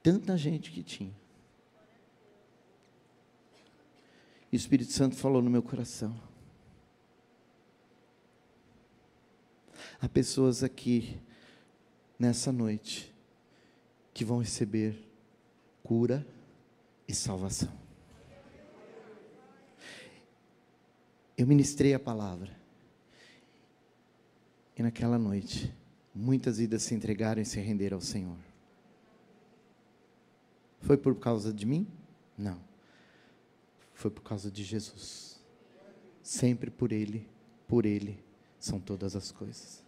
[0.03, 1.13] Tanta gente que tinha.
[4.57, 6.19] O Espírito Santo falou no meu coração:
[10.01, 11.21] Há pessoas aqui,
[12.19, 13.15] nessa noite,
[14.15, 14.99] que vão receber
[15.83, 16.27] cura
[17.07, 17.71] e salvação.
[21.37, 22.57] Eu ministrei a palavra.
[24.75, 25.71] E naquela noite,
[26.15, 28.39] muitas vidas se entregaram e se renderam ao Senhor.
[30.81, 31.87] Foi por causa de mim?
[32.39, 32.66] Não.
[33.97, 35.41] Foi por causa de Jesus.
[36.23, 37.27] Sempre por Ele,
[37.67, 38.23] por Ele
[38.61, 39.83] são todas as coisas.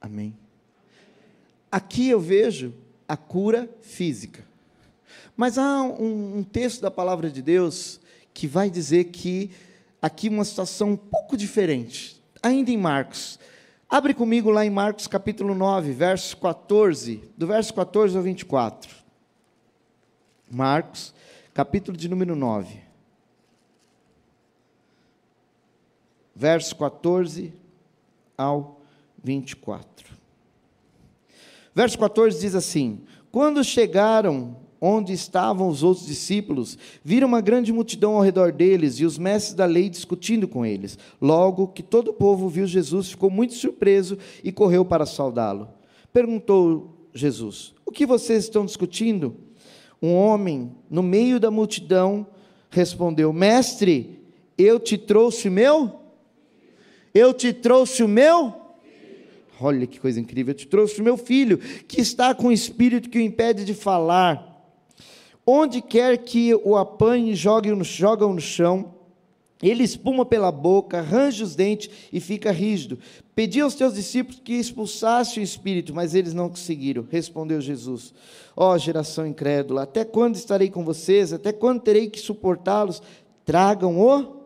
[0.00, 0.36] Amém.
[1.72, 2.72] Aqui eu vejo
[3.08, 4.44] a cura física.
[5.36, 8.00] Mas há um, um, texto da palavra de Deus
[8.32, 9.50] que vai dizer que
[10.00, 12.22] aqui uma situação um pouco diferente.
[12.40, 13.40] Ainda em Marcos.
[13.90, 18.94] Abre comigo lá em Marcos capítulo 9, verso 14, do verso 14 ao 24.
[20.48, 21.12] Marcos,
[21.54, 22.82] capítulo de número 9.
[26.34, 27.54] Verso 14
[28.36, 28.80] ao
[29.22, 30.12] 24.
[31.72, 38.16] Verso 14 diz assim: Quando chegaram onde estavam os outros discípulos, viram uma grande multidão
[38.16, 40.98] ao redor deles e os mestres da lei discutindo com eles.
[41.22, 45.68] Logo que todo o povo viu Jesus, ficou muito surpreso e correu para saudá-lo.
[46.12, 49.43] Perguntou Jesus: O que vocês estão discutindo?
[50.04, 52.26] Um homem, no meio da multidão,
[52.68, 54.20] respondeu: Mestre,
[54.58, 55.98] eu te trouxe o meu?
[57.14, 58.52] Eu te trouxe o meu?
[59.58, 63.08] Olha que coisa incrível, eu te trouxe o meu filho, que está com o espírito
[63.08, 64.68] que o impede de falar.
[65.46, 68.93] Onde quer que o apanhe, jogue no, joga no chão,
[69.62, 72.98] ele espuma pela boca, arranja os dentes e fica rígido.
[73.34, 77.06] Pedi aos teus discípulos que expulsassem o espírito, mas eles não conseguiram.
[77.10, 78.12] Respondeu Jesus:
[78.56, 81.32] Ó oh, geração incrédula, até quando estarei com vocês?
[81.32, 83.02] Até quando terei que suportá-los?
[83.44, 84.44] Tragam o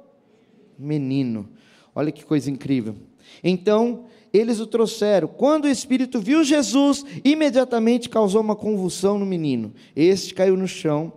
[0.78, 1.48] menino.
[1.94, 2.94] Olha que coisa incrível.
[3.42, 5.28] Então eles o trouxeram.
[5.28, 9.72] Quando o espírito viu Jesus, imediatamente causou uma convulsão no menino.
[9.96, 11.12] Este caiu no chão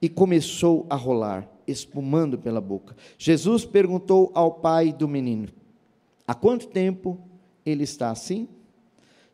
[0.00, 2.94] e começou a rolar, espumando pela boca.
[3.18, 5.48] Jesus perguntou ao pai do menino:
[6.26, 7.18] Há quanto tempo
[7.64, 8.48] ele está assim?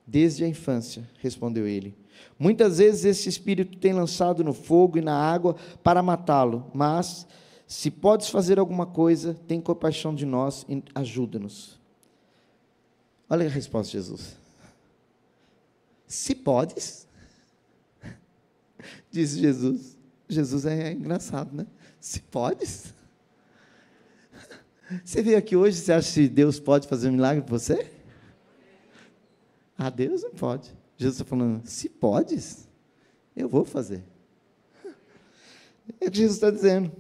[0.06, 1.94] Desde a infância, respondeu ele.
[2.38, 7.26] Muitas vezes esse espírito tem lançado no fogo e na água para matá-lo, mas
[7.66, 11.78] se podes fazer alguma coisa, tem compaixão de nós e ajuda-nos.
[13.28, 14.36] Olha a resposta de Jesus.
[16.06, 17.06] Se podes,
[19.10, 19.98] disse Jesus.
[20.28, 21.66] Jesus é engraçado, né?
[22.08, 22.94] Se podes.
[25.04, 27.92] Você veio aqui hoje, você acha que Deus pode fazer um milagre para você?
[29.76, 30.74] Ah, Deus não pode.
[30.96, 32.66] Jesus está falando, se podes,
[33.36, 34.02] eu vou fazer.
[36.00, 36.90] É o que Jesus está dizendo.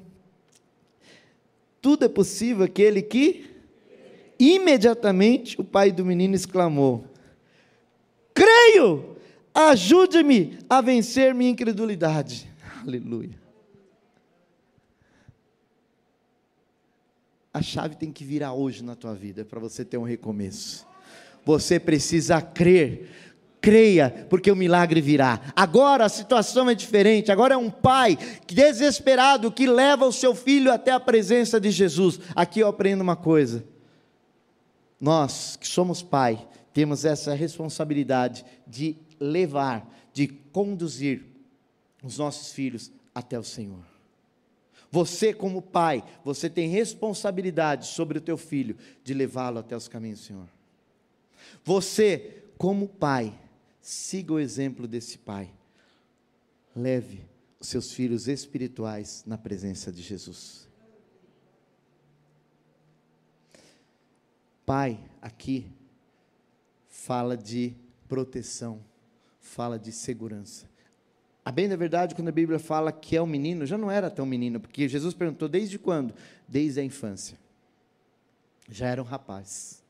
[1.80, 3.48] Tudo é possível aquele que
[4.38, 7.04] Imediatamente o pai do menino exclamou:
[8.32, 9.16] Creio,
[9.52, 12.48] ajude-me a vencer minha incredulidade.
[12.86, 13.47] Aleluia.
[17.58, 20.86] A chave tem que virar hoje na tua vida para você ter um recomeço.
[21.44, 23.10] Você precisa crer.
[23.60, 25.40] Creia, porque o milagre virá.
[25.56, 27.32] Agora a situação é diferente.
[27.32, 28.16] Agora é um pai
[28.46, 32.20] desesperado que leva o seu filho até a presença de Jesus.
[32.36, 33.64] Aqui eu aprendo uma coisa
[35.00, 41.24] nós que somos pai, temos essa responsabilidade de levar, de conduzir
[42.04, 43.97] os nossos filhos até o Senhor.
[44.90, 50.20] Você, como pai, você tem responsabilidade sobre o teu filho de levá-lo até os caminhos
[50.20, 50.48] do Senhor.
[51.64, 53.38] Você, como pai,
[53.80, 55.50] siga o exemplo desse pai.
[56.74, 57.26] Leve
[57.60, 60.66] os seus filhos espirituais na presença de Jesus.
[64.64, 65.66] Pai aqui
[66.88, 67.74] fala de
[68.06, 68.84] proteção,
[69.40, 70.67] fala de segurança.
[71.48, 74.10] A bem da verdade, quando a Bíblia fala que é um menino, já não era
[74.10, 76.12] tão menino, porque Jesus perguntou desde quando?
[76.46, 77.38] Desde a infância.
[78.68, 79.82] Já era um rapaz.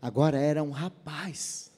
[0.00, 1.70] Agora era um rapaz.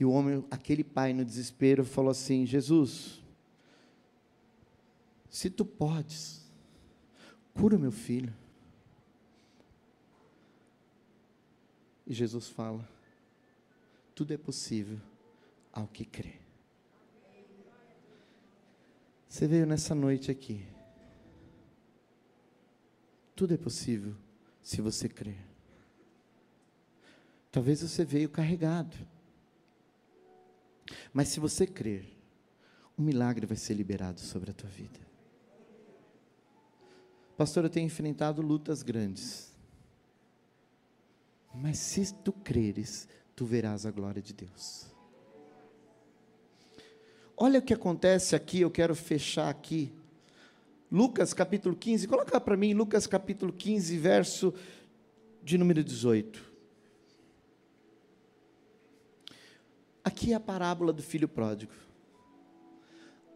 [0.00, 3.22] E o homem, aquele pai no desespero, falou assim: Jesus,
[5.28, 6.40] se tu podes,
[7.54, 8.32] Cura meu filho.
[12.06, 12.88] E Jesus fala:
[14.20, 15.00] tudo é possível
[15.72, 16.34] ao que crê.
[19.26, 20.68] Você veio nessa noite aqui.
[23.34, 24.14] Tudo é possível
[24.62, 25.42] se você crer.
[27.50, 28.94] Talvez você veio carregado.
[31.14, 32.14] Mas se você crer,
[32.98, 35.00] um milagre vai ser liberado sobre a tua vida.
[37.38, 39.50] Pastor, eu tenho enfrentado lutas grandes.
[41.54, 43.08] Mas se tu creres,
[43.40, 44.84] tu verás a glória de Deus.
[47.34, 49.90] Olha o que acontece aqui, eu quero fechar aqui.
[50.92, 54.52] Lucas capítulo 15, coloca para mim Lucas capítulo 15, verso
[55.42, 56.52] de número 18.
[60.04, 61.72] Aqui é a parábola do filho pródigo.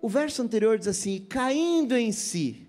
[0.03, 2.69] O verso anterior diz assim: caindo em si,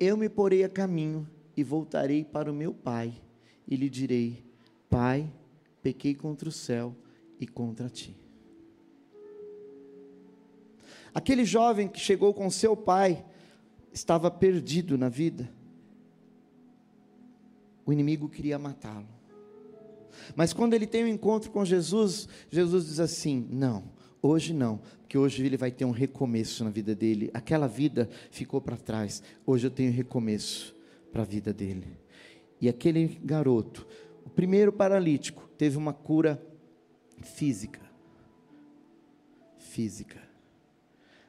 [0.00, 1.24] Eu me porei a caminho
[1.56, 3.14] e voltarei para o meu pai,
[3.66, 4.44] e lhe direi:
[4.88, 5.30] Pai,
[5.82, 6.94] pequei contra o céu
[7.38, 8.16] e contra ti.
[11.14, 13.24] Aquele jovem que chegou com seu pai
[13.92, 15.48] estava perdido na vida.
[17.86, 19.06] O inimigo queria matá-lo.
[20.34, 23.84] Mas quando ele tem um encontro com Jesus, Jesus diz assim: Não,
[24.26, 27.30] Hoje não, porque hoje ele vai ter um recomeço na vida dele.
[27.34, 29.22] Aquela vida ficou para trás.
[29.44, 30.74] Hoje eu tenho recomeço
[31.12, 31.98] para a vida dele.
[32.64, 33.86] E aquele garoto,
[34.24, 36.42] o primeiro paralítico, teve uma cura
[37.20, 37.82] física.
[39.58, 40.26] Física.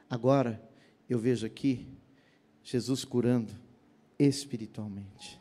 [0.08, 0.66] Agora,
[1.06, 1.86] eu vejo aqui
[2.62, 3.52] Jesus curando
[4.18, 5.38] espiritualmente.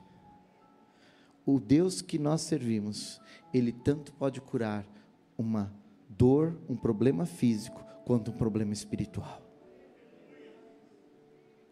[1.46, 3.22] O Deus que nós servimos,
[3.54, 4.86] Ele tanto pode curar
[5.38, 5.74] uma
[6.10, 9.42] dor, um problema físico, quanto um problema espiritual.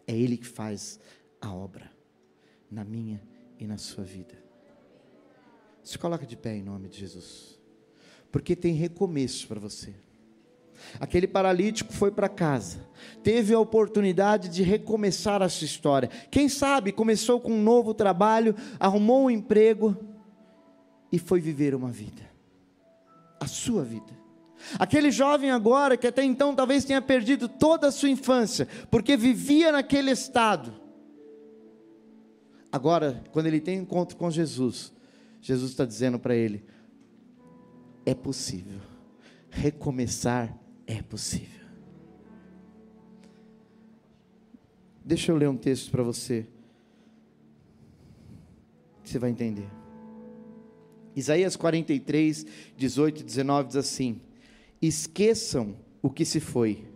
[0.06, 0.98] É Ele que faz
[1.42, 1.92] a obra
[2.70, 4.34] na minha e na sua vida.
[5.82, 7.58] Se coloca de pé em nome de Jesus,
[8.32, 9.94] porque tem recomeço para você.
[10.98, 12.86] Aquele paralítico foi para casa,
[13.22, 16.08] teve a oportunidade de recomeçar a sua história.
[16.30, 19.96] Quem sabe começou com um novo trabalho, arrumou um emprego
[21.12, 22.22] e foi viver uma vida,
[23.40, 24.12] a sua vida.
[24.78, 29.70] Aquele jovem agora, que até então talvez tenha perdido toda a sua infância, porque vivia
[29.70, 30.83] naquele estado.
[32.74, 34.92] Agora, quando ele tem encontro com Jesus,
[35.40, 36.64] Jesus está dizendo para ele:
[38.04, 38.80] é possível,
[39.48, 41.64] recomeçar é possível.
[45.04, 46.48] Deixa eu ler um texto para você,
[49.04, 49.68] você vai entender.
[51.14, 52.44] Isaías 43,
[52.76, 54.20] 18 e 19 diz assim:
[54.82, 56.88] Esqueçam o que se foi,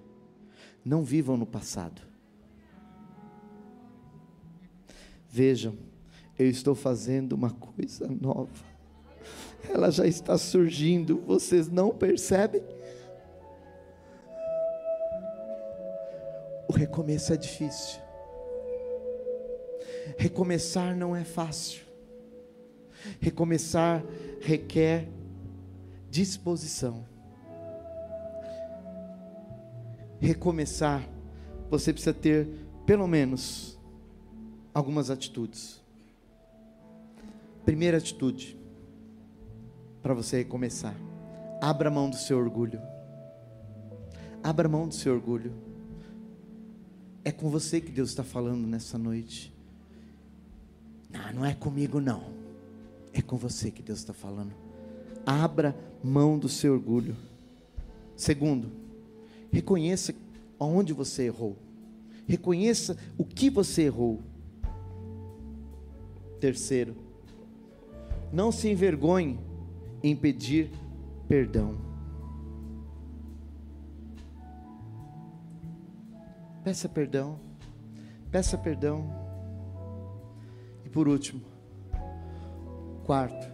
[0.85, 2.08] não vivam no passado.
[5.29, 5.77] Vejam,
[6.39, 8.49] eu estou fazendo uma coisa nova,
[9.69, 12.63] ela já está surgindo, vocês não percebem?
[16.69, 18.01] O recomeço é difícil.
[20.17, 21.83] Recomeçar não é fácil.
[23.21, 24.05] Recomeçar
[24.41, 25.09] requer
[26.11, 27.05] disposição.
[30.21, 31.09] Recomeçar,
[31.71, 32.49] você precisa ter
[32.85, 33.78] pelo menos
[34.73, 35.81] algumas atitudes.
[37.65, 38.59] Primeira atitude
[40.03, 40.95] para você recomeçar:
[41.61, 42.81] abra mão do seu orgulho.
[44.43, 45.53] Abra mão do seu orgulho.
[47.25, 49.53] É com você que Deus está falando nessa noite.
[51.11, 52.33] Não, não é comigo não.
[53.13, 54.53] É com você que Deus está falando.
[55.27, 57.17] Abra mão do seu orgulho.
[58.17, 58.71] Segundo,
[59.51, 60.15] reconheça
[60.59, 61.57] onde você errou.
[62.27, 64.23] Reconheça o que você errou.
[66.41, 66.95] Terceiro,
[68.33, 69.39] não se envergonhe
[70.03, 70.71] em pedir
[71.27, 71.77] perdão.
[76.63, 77.41] Peça perdão.
[78.31, 79.11] Peça perdão.
[80.85, 81.43] E por último,
[83.05, 83.47] quarto,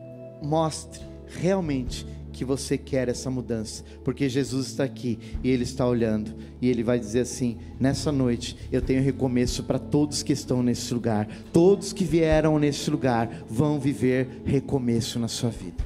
[0.42, 6.34] mostre realmente que você quer essa mudança, porque Jesus está aqui e Ele está olhando,
[6.60, 10.92] e Ele vai dizer assim: nessa noite eu tenho recomeço para todos que estão nesse
[10.92, 15.84] lugar, todos que vieram nesse lugar vão viver recomeço na sua vida.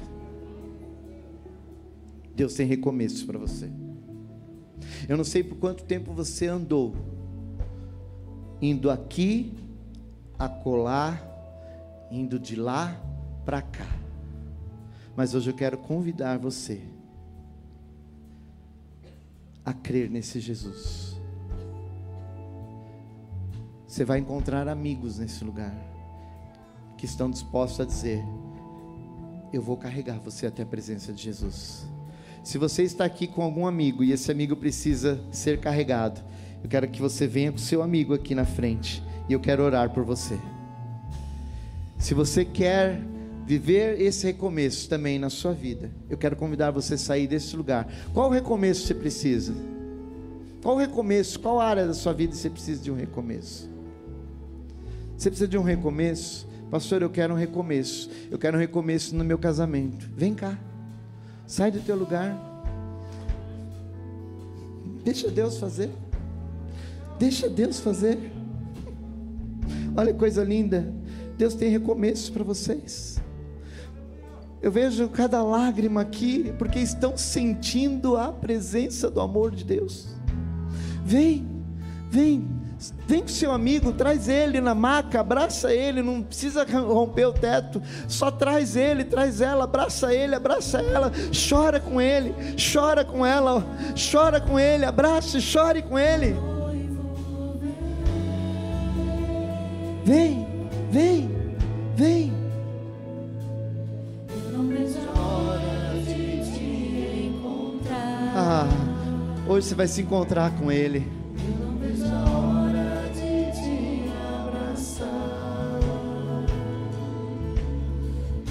[2.35, 3.69] Deus tem recomeço para você.
[5.07, 6.95] Eu não sei por quanto tempo você andou
[8.61, 9.53] indo aqui,
[10.37, 11.21] acolá,
[12.11, 12.99] indo de lá
[13.45, 13.98] para cá.
[15.15, 16.81] Mas hoje eu quero convidar você
[19.65, 21.19] a crer nesse Jesus.
[23.87, 25.75] Você vai encontrar amigos nesse lugar
[26.97, 28.23] que estão dispostos a dizer:
[29.51, 31.87] Eu vou carregar você até a presença de Jesus.
[32.43, 36.21] Se você está aqui com algum amigo e esse amigo precisa ser carregado,
[36.63, 39.91] eu quero que você venha com seu amigo aqui na frente e eu quero orar
[39.91, 40.39] por você.
[41.97, 43.01] Se você quer
[43.49, 47.91] viver esse recomeço também na sua vida, eu quero convidar você a sair desse lugar.
[48.13, 49.55] Qual recomeço você precisa?
[50.61, 51.39] Qual recomeço?
[51.39, 53.67] Qual área da sua vida você precisa de um recomeço?
[55.17, 56.47] Você precisa de um recomeço?
[56.69, 58.11] Pastor, eu quero um recomeço.
[58.29, 60.07] Eu quero um recomeço no meu casamento.
[60.15, 60.55] Vem cá.
[61.47, 62.37] Sai do teu lugar.
[65.03, 65.89] Deixa Deus fazer.
[67.17, 68.31] Deixa Deus fazer.
[69.97, 70.93] Olha que coisa linda.
[71.35, 73.19] Deus tem recomeços para vocês.
[74.61, 80.07] Eu vejo cada lágrima aqui, porque estão sentindo a presença do amor de Deus.
[81.03, 81.47] Vem,
[82.09, 82.45] vem,
[83.07, 87.81] vem com seu amigo, traz ele na maca, abraça ele, não precisa romper o teto,
[88.07, 91.09] só traz ele, traz ela, abraça ele, abraça ela,
[91.49, 93.65] chora com ele, chora com ela,
[94.11, 96.35] chora com ele, abraça e chore com ele.
[100.03, 100.45] Vem,
[100.91, 101.29] vem,
[101.95, 102.38] vem.
[109.49, 111.07] Hoje você vai se encontrar com Ele.
[111.35, 114.03] Eu não vejo a hora de te
[114.37, 115.79] abraçar.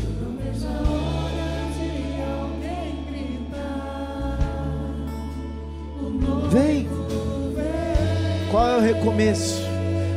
[0.02, 1.88] Eu não vejo a hora de
[2.32, 4.38] alguém gritar.
[6.50, 6.88] Vem!
[8.50, 9.62] Qual é o recomeço?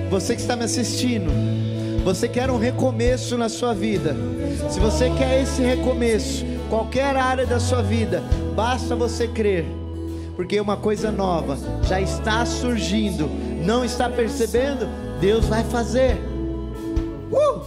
[0.10, 1.30] Você que está me assistindo.
[2.04, 4.16] Você quer um recomeço na sua vida.
[4.72, 8.24] Se você quer esse recomeço, qualquer área da sua vida,
[8.56, 9.81] basta você crer
[10.42, 13.30] porque uma coisa nova já está surgindo.
[13.64, 14.90] Não está percebendo?
[15.20, 16.18] Deus vai fazer.
[17.32, 17.62] Uh!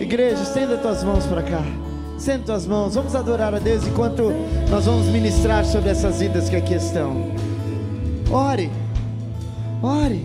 [0.00, 1.60] Igreja, estenda tuas mãos para cá.
[2.16, 2.94] Estenda tuas mãos.
[2.94, 4.32] Vamos adorar a Deus enquanto
[4.70, 7.32] nós vamos ministrar sobre essas vidas que aqui estão.
[8.30, 8.70] Ore.
[9.82, 10.24] Ore.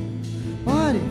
[0.64, 1.02] Ore.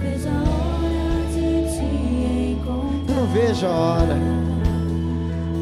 [3.09, 4.54] Eu não vejo a hora.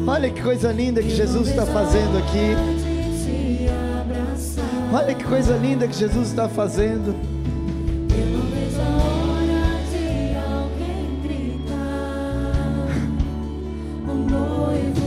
[0.05, 2.55] Olha que coisa linda que Jesus está fazendo aqui.
[4.93, 7.15] Olha que coisa linda que Jesus está fazendo.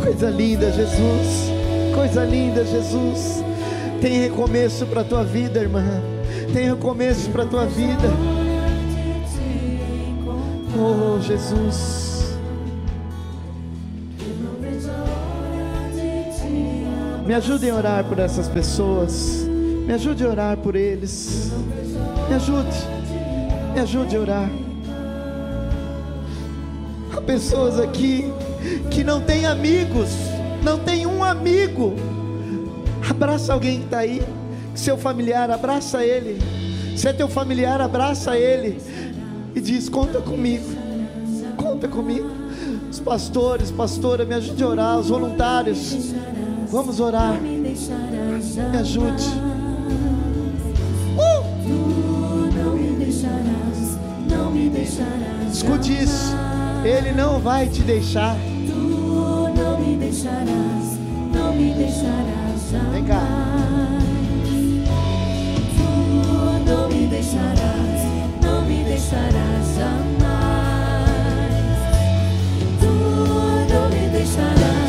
[0.02, 1.50] Coisa linda, Jesus.
[1.94, 3.44] Coisa linda, Jesus.
[4.00, 5.84] Tem recomeço para tua vida, irmã.
[6.54, 8.08] Tem recomeço para tua vida.
[10.78, 12.05] Oh, Jesus.
[17.26, 19.44] Me ajude a orar por essas pessoas.
[19.84, 21.50] Me ajude a orar por eles.
[22.28, 22.76] Me ajude.
[23.74, 24.50] Me ajude a orar.
[27.12, 28.32] Há pessoas aqui
[28.92, 30.10] que não têm amigos.
[30.62, 31.94] Não tem um amigo.
[33.10, 34.22] Abraça alguém que está aí.
[34.72, 36.38] Seu familiar, abraça ele.
[36.96, 38.80] Se é teu familiar, abraça ele.
[39.52, 40.66] E diz: Conta comigo.
[41.56, 42.30] Conta comigo.
[42.88, 44.98] Os pastores, pastora, me ajude a orar.
[45.00, 46.14] Os voluntários.
[46.70, 47.40] Vamos orar.
[47.40, 49.24] Me ajude.
[55.52, 56.34] Escute isso.
[56.84, 58.36] Ele não vai te deixar.
[58.66, 60.98] Tu não me deixarás,
[61.32, 62.92] não me deixarás jamais.
[62.92, 63.22] Vem cá.
[65.76, 65.82] Tu
[66.70, 68.02] não me deixarás,
[68.42, 70.26] não me deixarás jamais.
[72.80, 72.92] Tu
[73.72, 74.85] não me deixarás,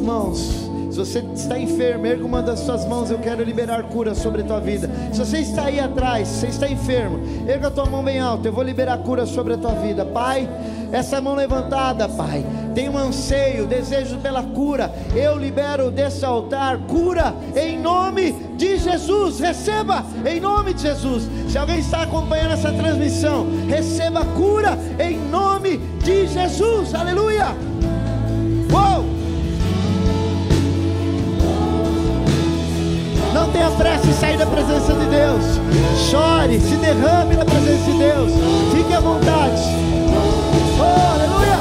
[0.00, 0.70] mãos.
[0.90, 3.10] Se você está enfermo, erga uma das suas mãos.
[3.10, 4.90] Eu quero liberar cura sobre a tua vida.
[5.12, 8.48] Se você está aí atrás, se você está enfermo, erga a tua mão bem alta.
[8.48, 10.48] Eu vou liberar cura sobre a tua vida, Pai.
[10.90, 12.44] Essa mão levantada, Pai,
[12.74, 14.92] tem um anseio, desejo pela cura.
[15.14, 19.38] Eu libero desse altar cura em nome de Jesus.
[19.38, 21.28] Receba em nome de Jesus.
[21.48, 26.92] Se alguém está acompanhando essa transmissão, receba cura em nome de Jesus.
[26.94, 27.69] Aleluia.
[33.50, 35.44] não tenha pressa em sair da presença de Deus.
[36.08, 38.32] Chore, se derrame na presença de Deus.
[38.72, 39.62] Fique à vontade.
[40.78, 41.58] Oh, aleluia!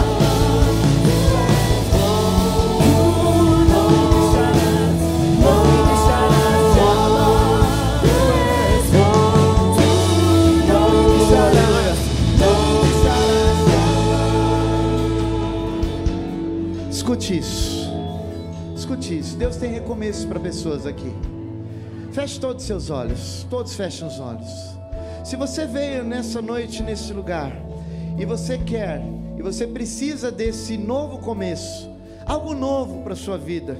[16.91, 17.89] Escute isso.
[18.75, 19.37] Escute isso.
[19.37, 21.11] Deus tem recomeço para pessoas aqui.
[22.11, 24.49] Feche todos os seus olhos, todos fechem os olhos.
[25.23, 27.55] Se você veio nessa noite, nesse lugar,
[28.17, 29.01] e você quer,
[29.37, 31.89] e você precisa desse novo começo,
[32.25, 33.77] algo novo para a sua vida,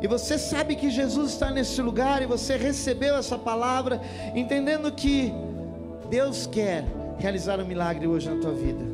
[0.00, 4.00] e você sabe que Jesus está nesse lugar, e você recebeu essa palavra,
[4.36, 5.32] entendendo que
[6.08, 6.84] Deus quer
[7.18, 8.84] realizar um milagre hoje na tua vida.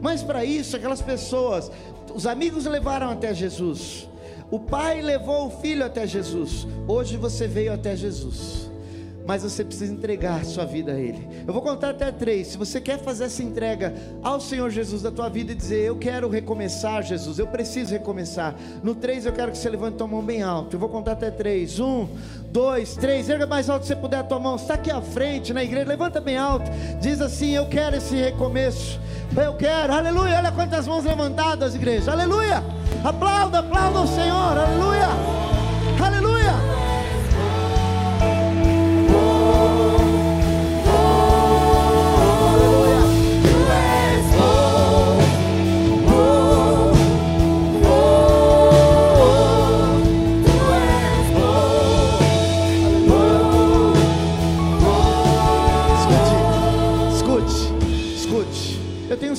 [0.00, 1.70] Mas para isso, aquelas pessoas,
[2.14, 4.08] os amigos levaram até Jesus,
[4.50, 6.66] o pai levou o filho até Jesus.
[6.86, 8.70] Hoje você veio até Jesus.
[9.26, 11.28] Mas você precisa entregar sua vida a Ele.
[11.46, 12.48] Eu vou contar até três.
[12.48, 15.96] Se você quer fazer essa entrega ao Senhor Jesus da tua vida e dizer, eu
[15.96, 18.54] quero recomeçar, Jesus, eu preciso recomeçar.
[18.82, 20.76] No três eu quero que você levante tua mão bem alto.
[20.76, 21.80] Eu vou contar até três.
[21.80, 22.06] Um,
[22.52, 23.28] dois, três.
[23.28, 24.56] Erga mais alto se você puder a tua mão.
[24.56, 25.88] Está aqui à frente na igreja.
[25.88, 26.70] Levanta bem alto.
[27.00, 29.00] Diz assim: Eu quero esse recomeço.
[29.36, 29.92] Eu quero.
[29.92, 30.36] Aleluia.
[30.36, 32.12] Olha quantas mãos levantadas, igreja.
[32.12, 32.62] Aleluia.
[33.04, 34.56] Aplauda, aplauda o Senhor.
[34.56, 35.06] Aleluia.
[35.06, 35.55] Aleluia.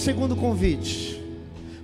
[0.07, 1.21] Segundo convite.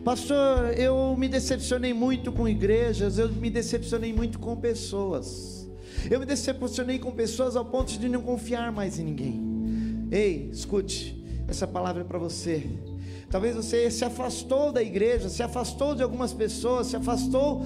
[0.01, 5.67] Pastor, eu me decepcionei muito com igrejas, eu me decepcionei muito com pessoas.
[6.09, 10.07] Eu me decepcionei com pessoas ao ponto de não confiar mais em ninguém.
[10.09, 12.65] Ei, escute, essa palavra é para você.
[13.29, 17.65] Talvez você se afastou da igreja, se afastou de algumas pessoas, se afastou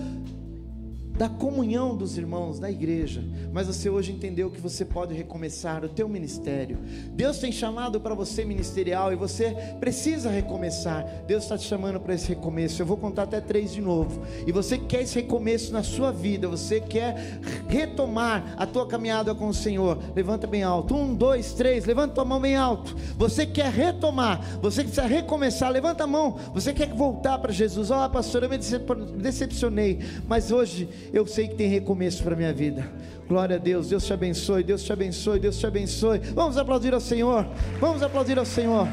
[1.17, 5.89] da comunhão dos irmãos da igreja, mas você hoje entendeu que você pode recomeçar o
[5.89, 6.77] teu ministério.
[7.13, 11.05] Deus tem chamado para você ministerial e você precisa recomeçar.
[11.25, 12.81] Deus está te chamando para esse recomeço.
[12.81, 14.21] Eu vou contar até três de novo.
[14.45, 19.47] E você quer esse recomeço na sua vida, você quer retomar a tua caminhada com
[19.47, 19.97] o Senhor.
[20.15, 20.95] Levanta bem alto.
[20.95, 21.85] Um, dois, três.
[21.85, 22.95] Levanta tua mão bem alto.
[23.17, 25.71] Você quer retomar, você precisa recomeçar.
[25.71, 26.37] Levanta a mão.
[26.53, 27.89] Você quer voltar para Jesus.
[27.89, 32.35] Ó, oh, pastor, eu me decep- decepcionei, mas hoje eu sei que tem recomeço para
[32.35, 32.89] minha vida.
[33.27, 36.19] Glória a Deus, Deus te abençoe, Deus te abençoe, Deus te abençoe.
[36.19, 37.45] Vamos aplaudir ao Senhor,
[37.79, 38.87] vamos aplaudir ao Senhor.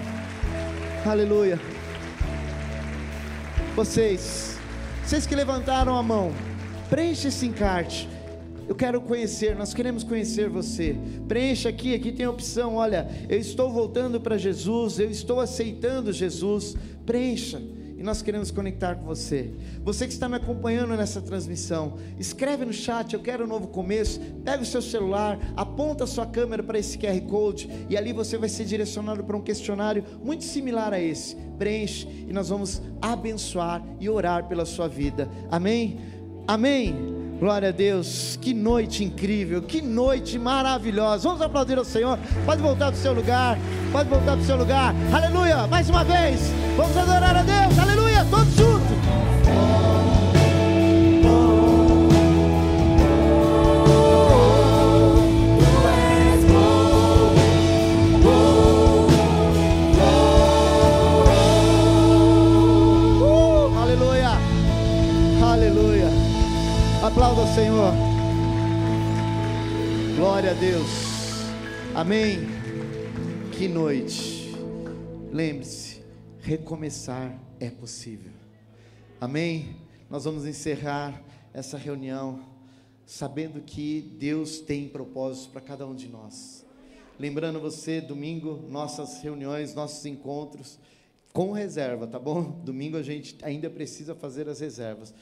[1.07, 1.61] Aleluia.
[3.77, 4.59] Vocês,
[5.05, 6.33] vocês que levantaram a mão,
[6.89, 8.09] preencha esse encarte.
[8.67, 10.97] Eu quero conhecer, nós queremos conhecer você.
[11.29, 12.77] Preencha aqui, aqui tem a opção.
[12.77, 16.75] Olha, eu estou voltando para Jesus, eu estou aceitando Jesus.
[17.05, 17.61] Preencha
[17.97, 19.53] e nós queremos conectar com você.
[19.83, 24.21] Você que está me acompanhando nessa transmissão, escreve no chat, eu quero um novo começo.
[24.45, 28.37] Pega o seu celular, aponta a sua câmera para esse QR Code e ali você
[28.37, 31.37] vai ser direcionado para um questionário muito similar a esse.
[31.59, 35.29] Preenche e nós vamos abençoar e orar pela sua vida.
[35.51, 35.99] Amém?
[36.47, 37.24] Amém.
[37.39, 41.29] Glória a Deus, que noite incrível, que noite maravilhosa.
[41.29, 42.19] Vamos aplaudir ao Senhor.
[42.47, 43.59] Pode voltar para o seu lugar,
[43.93, 44.95] pode voltar para o seu lugar.
[45.13, 46.41] Aleluia, mais uma vez.
[46.77, 48.84] Vamos adorar a Deus, aleluia, todos juntos.
[67.25, 67.95] Aplauda Senhor.
[70.15, 70.91] Glória a Deus.
[71.95, 72.41] Amém.
[73.51, 74.53] Que noite.
[75.33, 76.03] Lembre-se,
[76.41, 78.31] recomeçar é possível.
[79.19, 79.75] Amém.
[80.11, 81.19] Nós vamos encerrar
[81.55, 82.41] essa reunião
[83.07, 86.67] sabendo que Deus tem propósitos para cada um de nós.
[87.19, 90.79] Lembrando você, domingo, nossas reuniões, nossos encontros
[91.33, 92.43] com reserva, tá bom?
[92.63, 95.15] Domingo a gente ainda precisa fazer as reservas.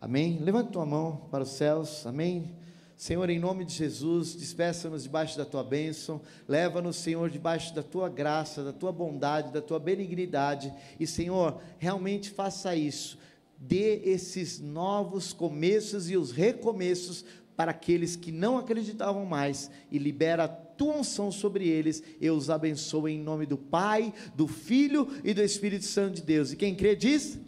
[0.00, 0.38] Amém?
[0.40, 2.06] Levanta tua mão para os céus.
[2.06, 2.54] Amém?
[2.96, 6.18] Senhor, em nome de Jesus, despeça-nos debaixo da tua bênção,
[6.48, 12.30] leva-nos, Senhor, debaixo da tua graça, da tua bondade, da tua benignidade, e, Senhor, realmente
[12.30, 13.18] faça isso,
[13.58, 17.22] dê esses novos começos e os recomeços
[17.54, 22.48] para aqueles que não acreditavam mais, e libera a tua unção sobre eles, eu os
[22.48, 26.74] abençoo em nome do Pai, do Filho e do Espírito Santo de Deus, e quem
[26.74, 27.38] crê diz?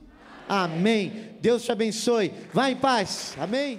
[0.49, 1.29] Amém.
[1.41, 2.33] Deus te abençoe.
[2.53, 3.35] Vá em paz.
[3.39, 3.77] Amém.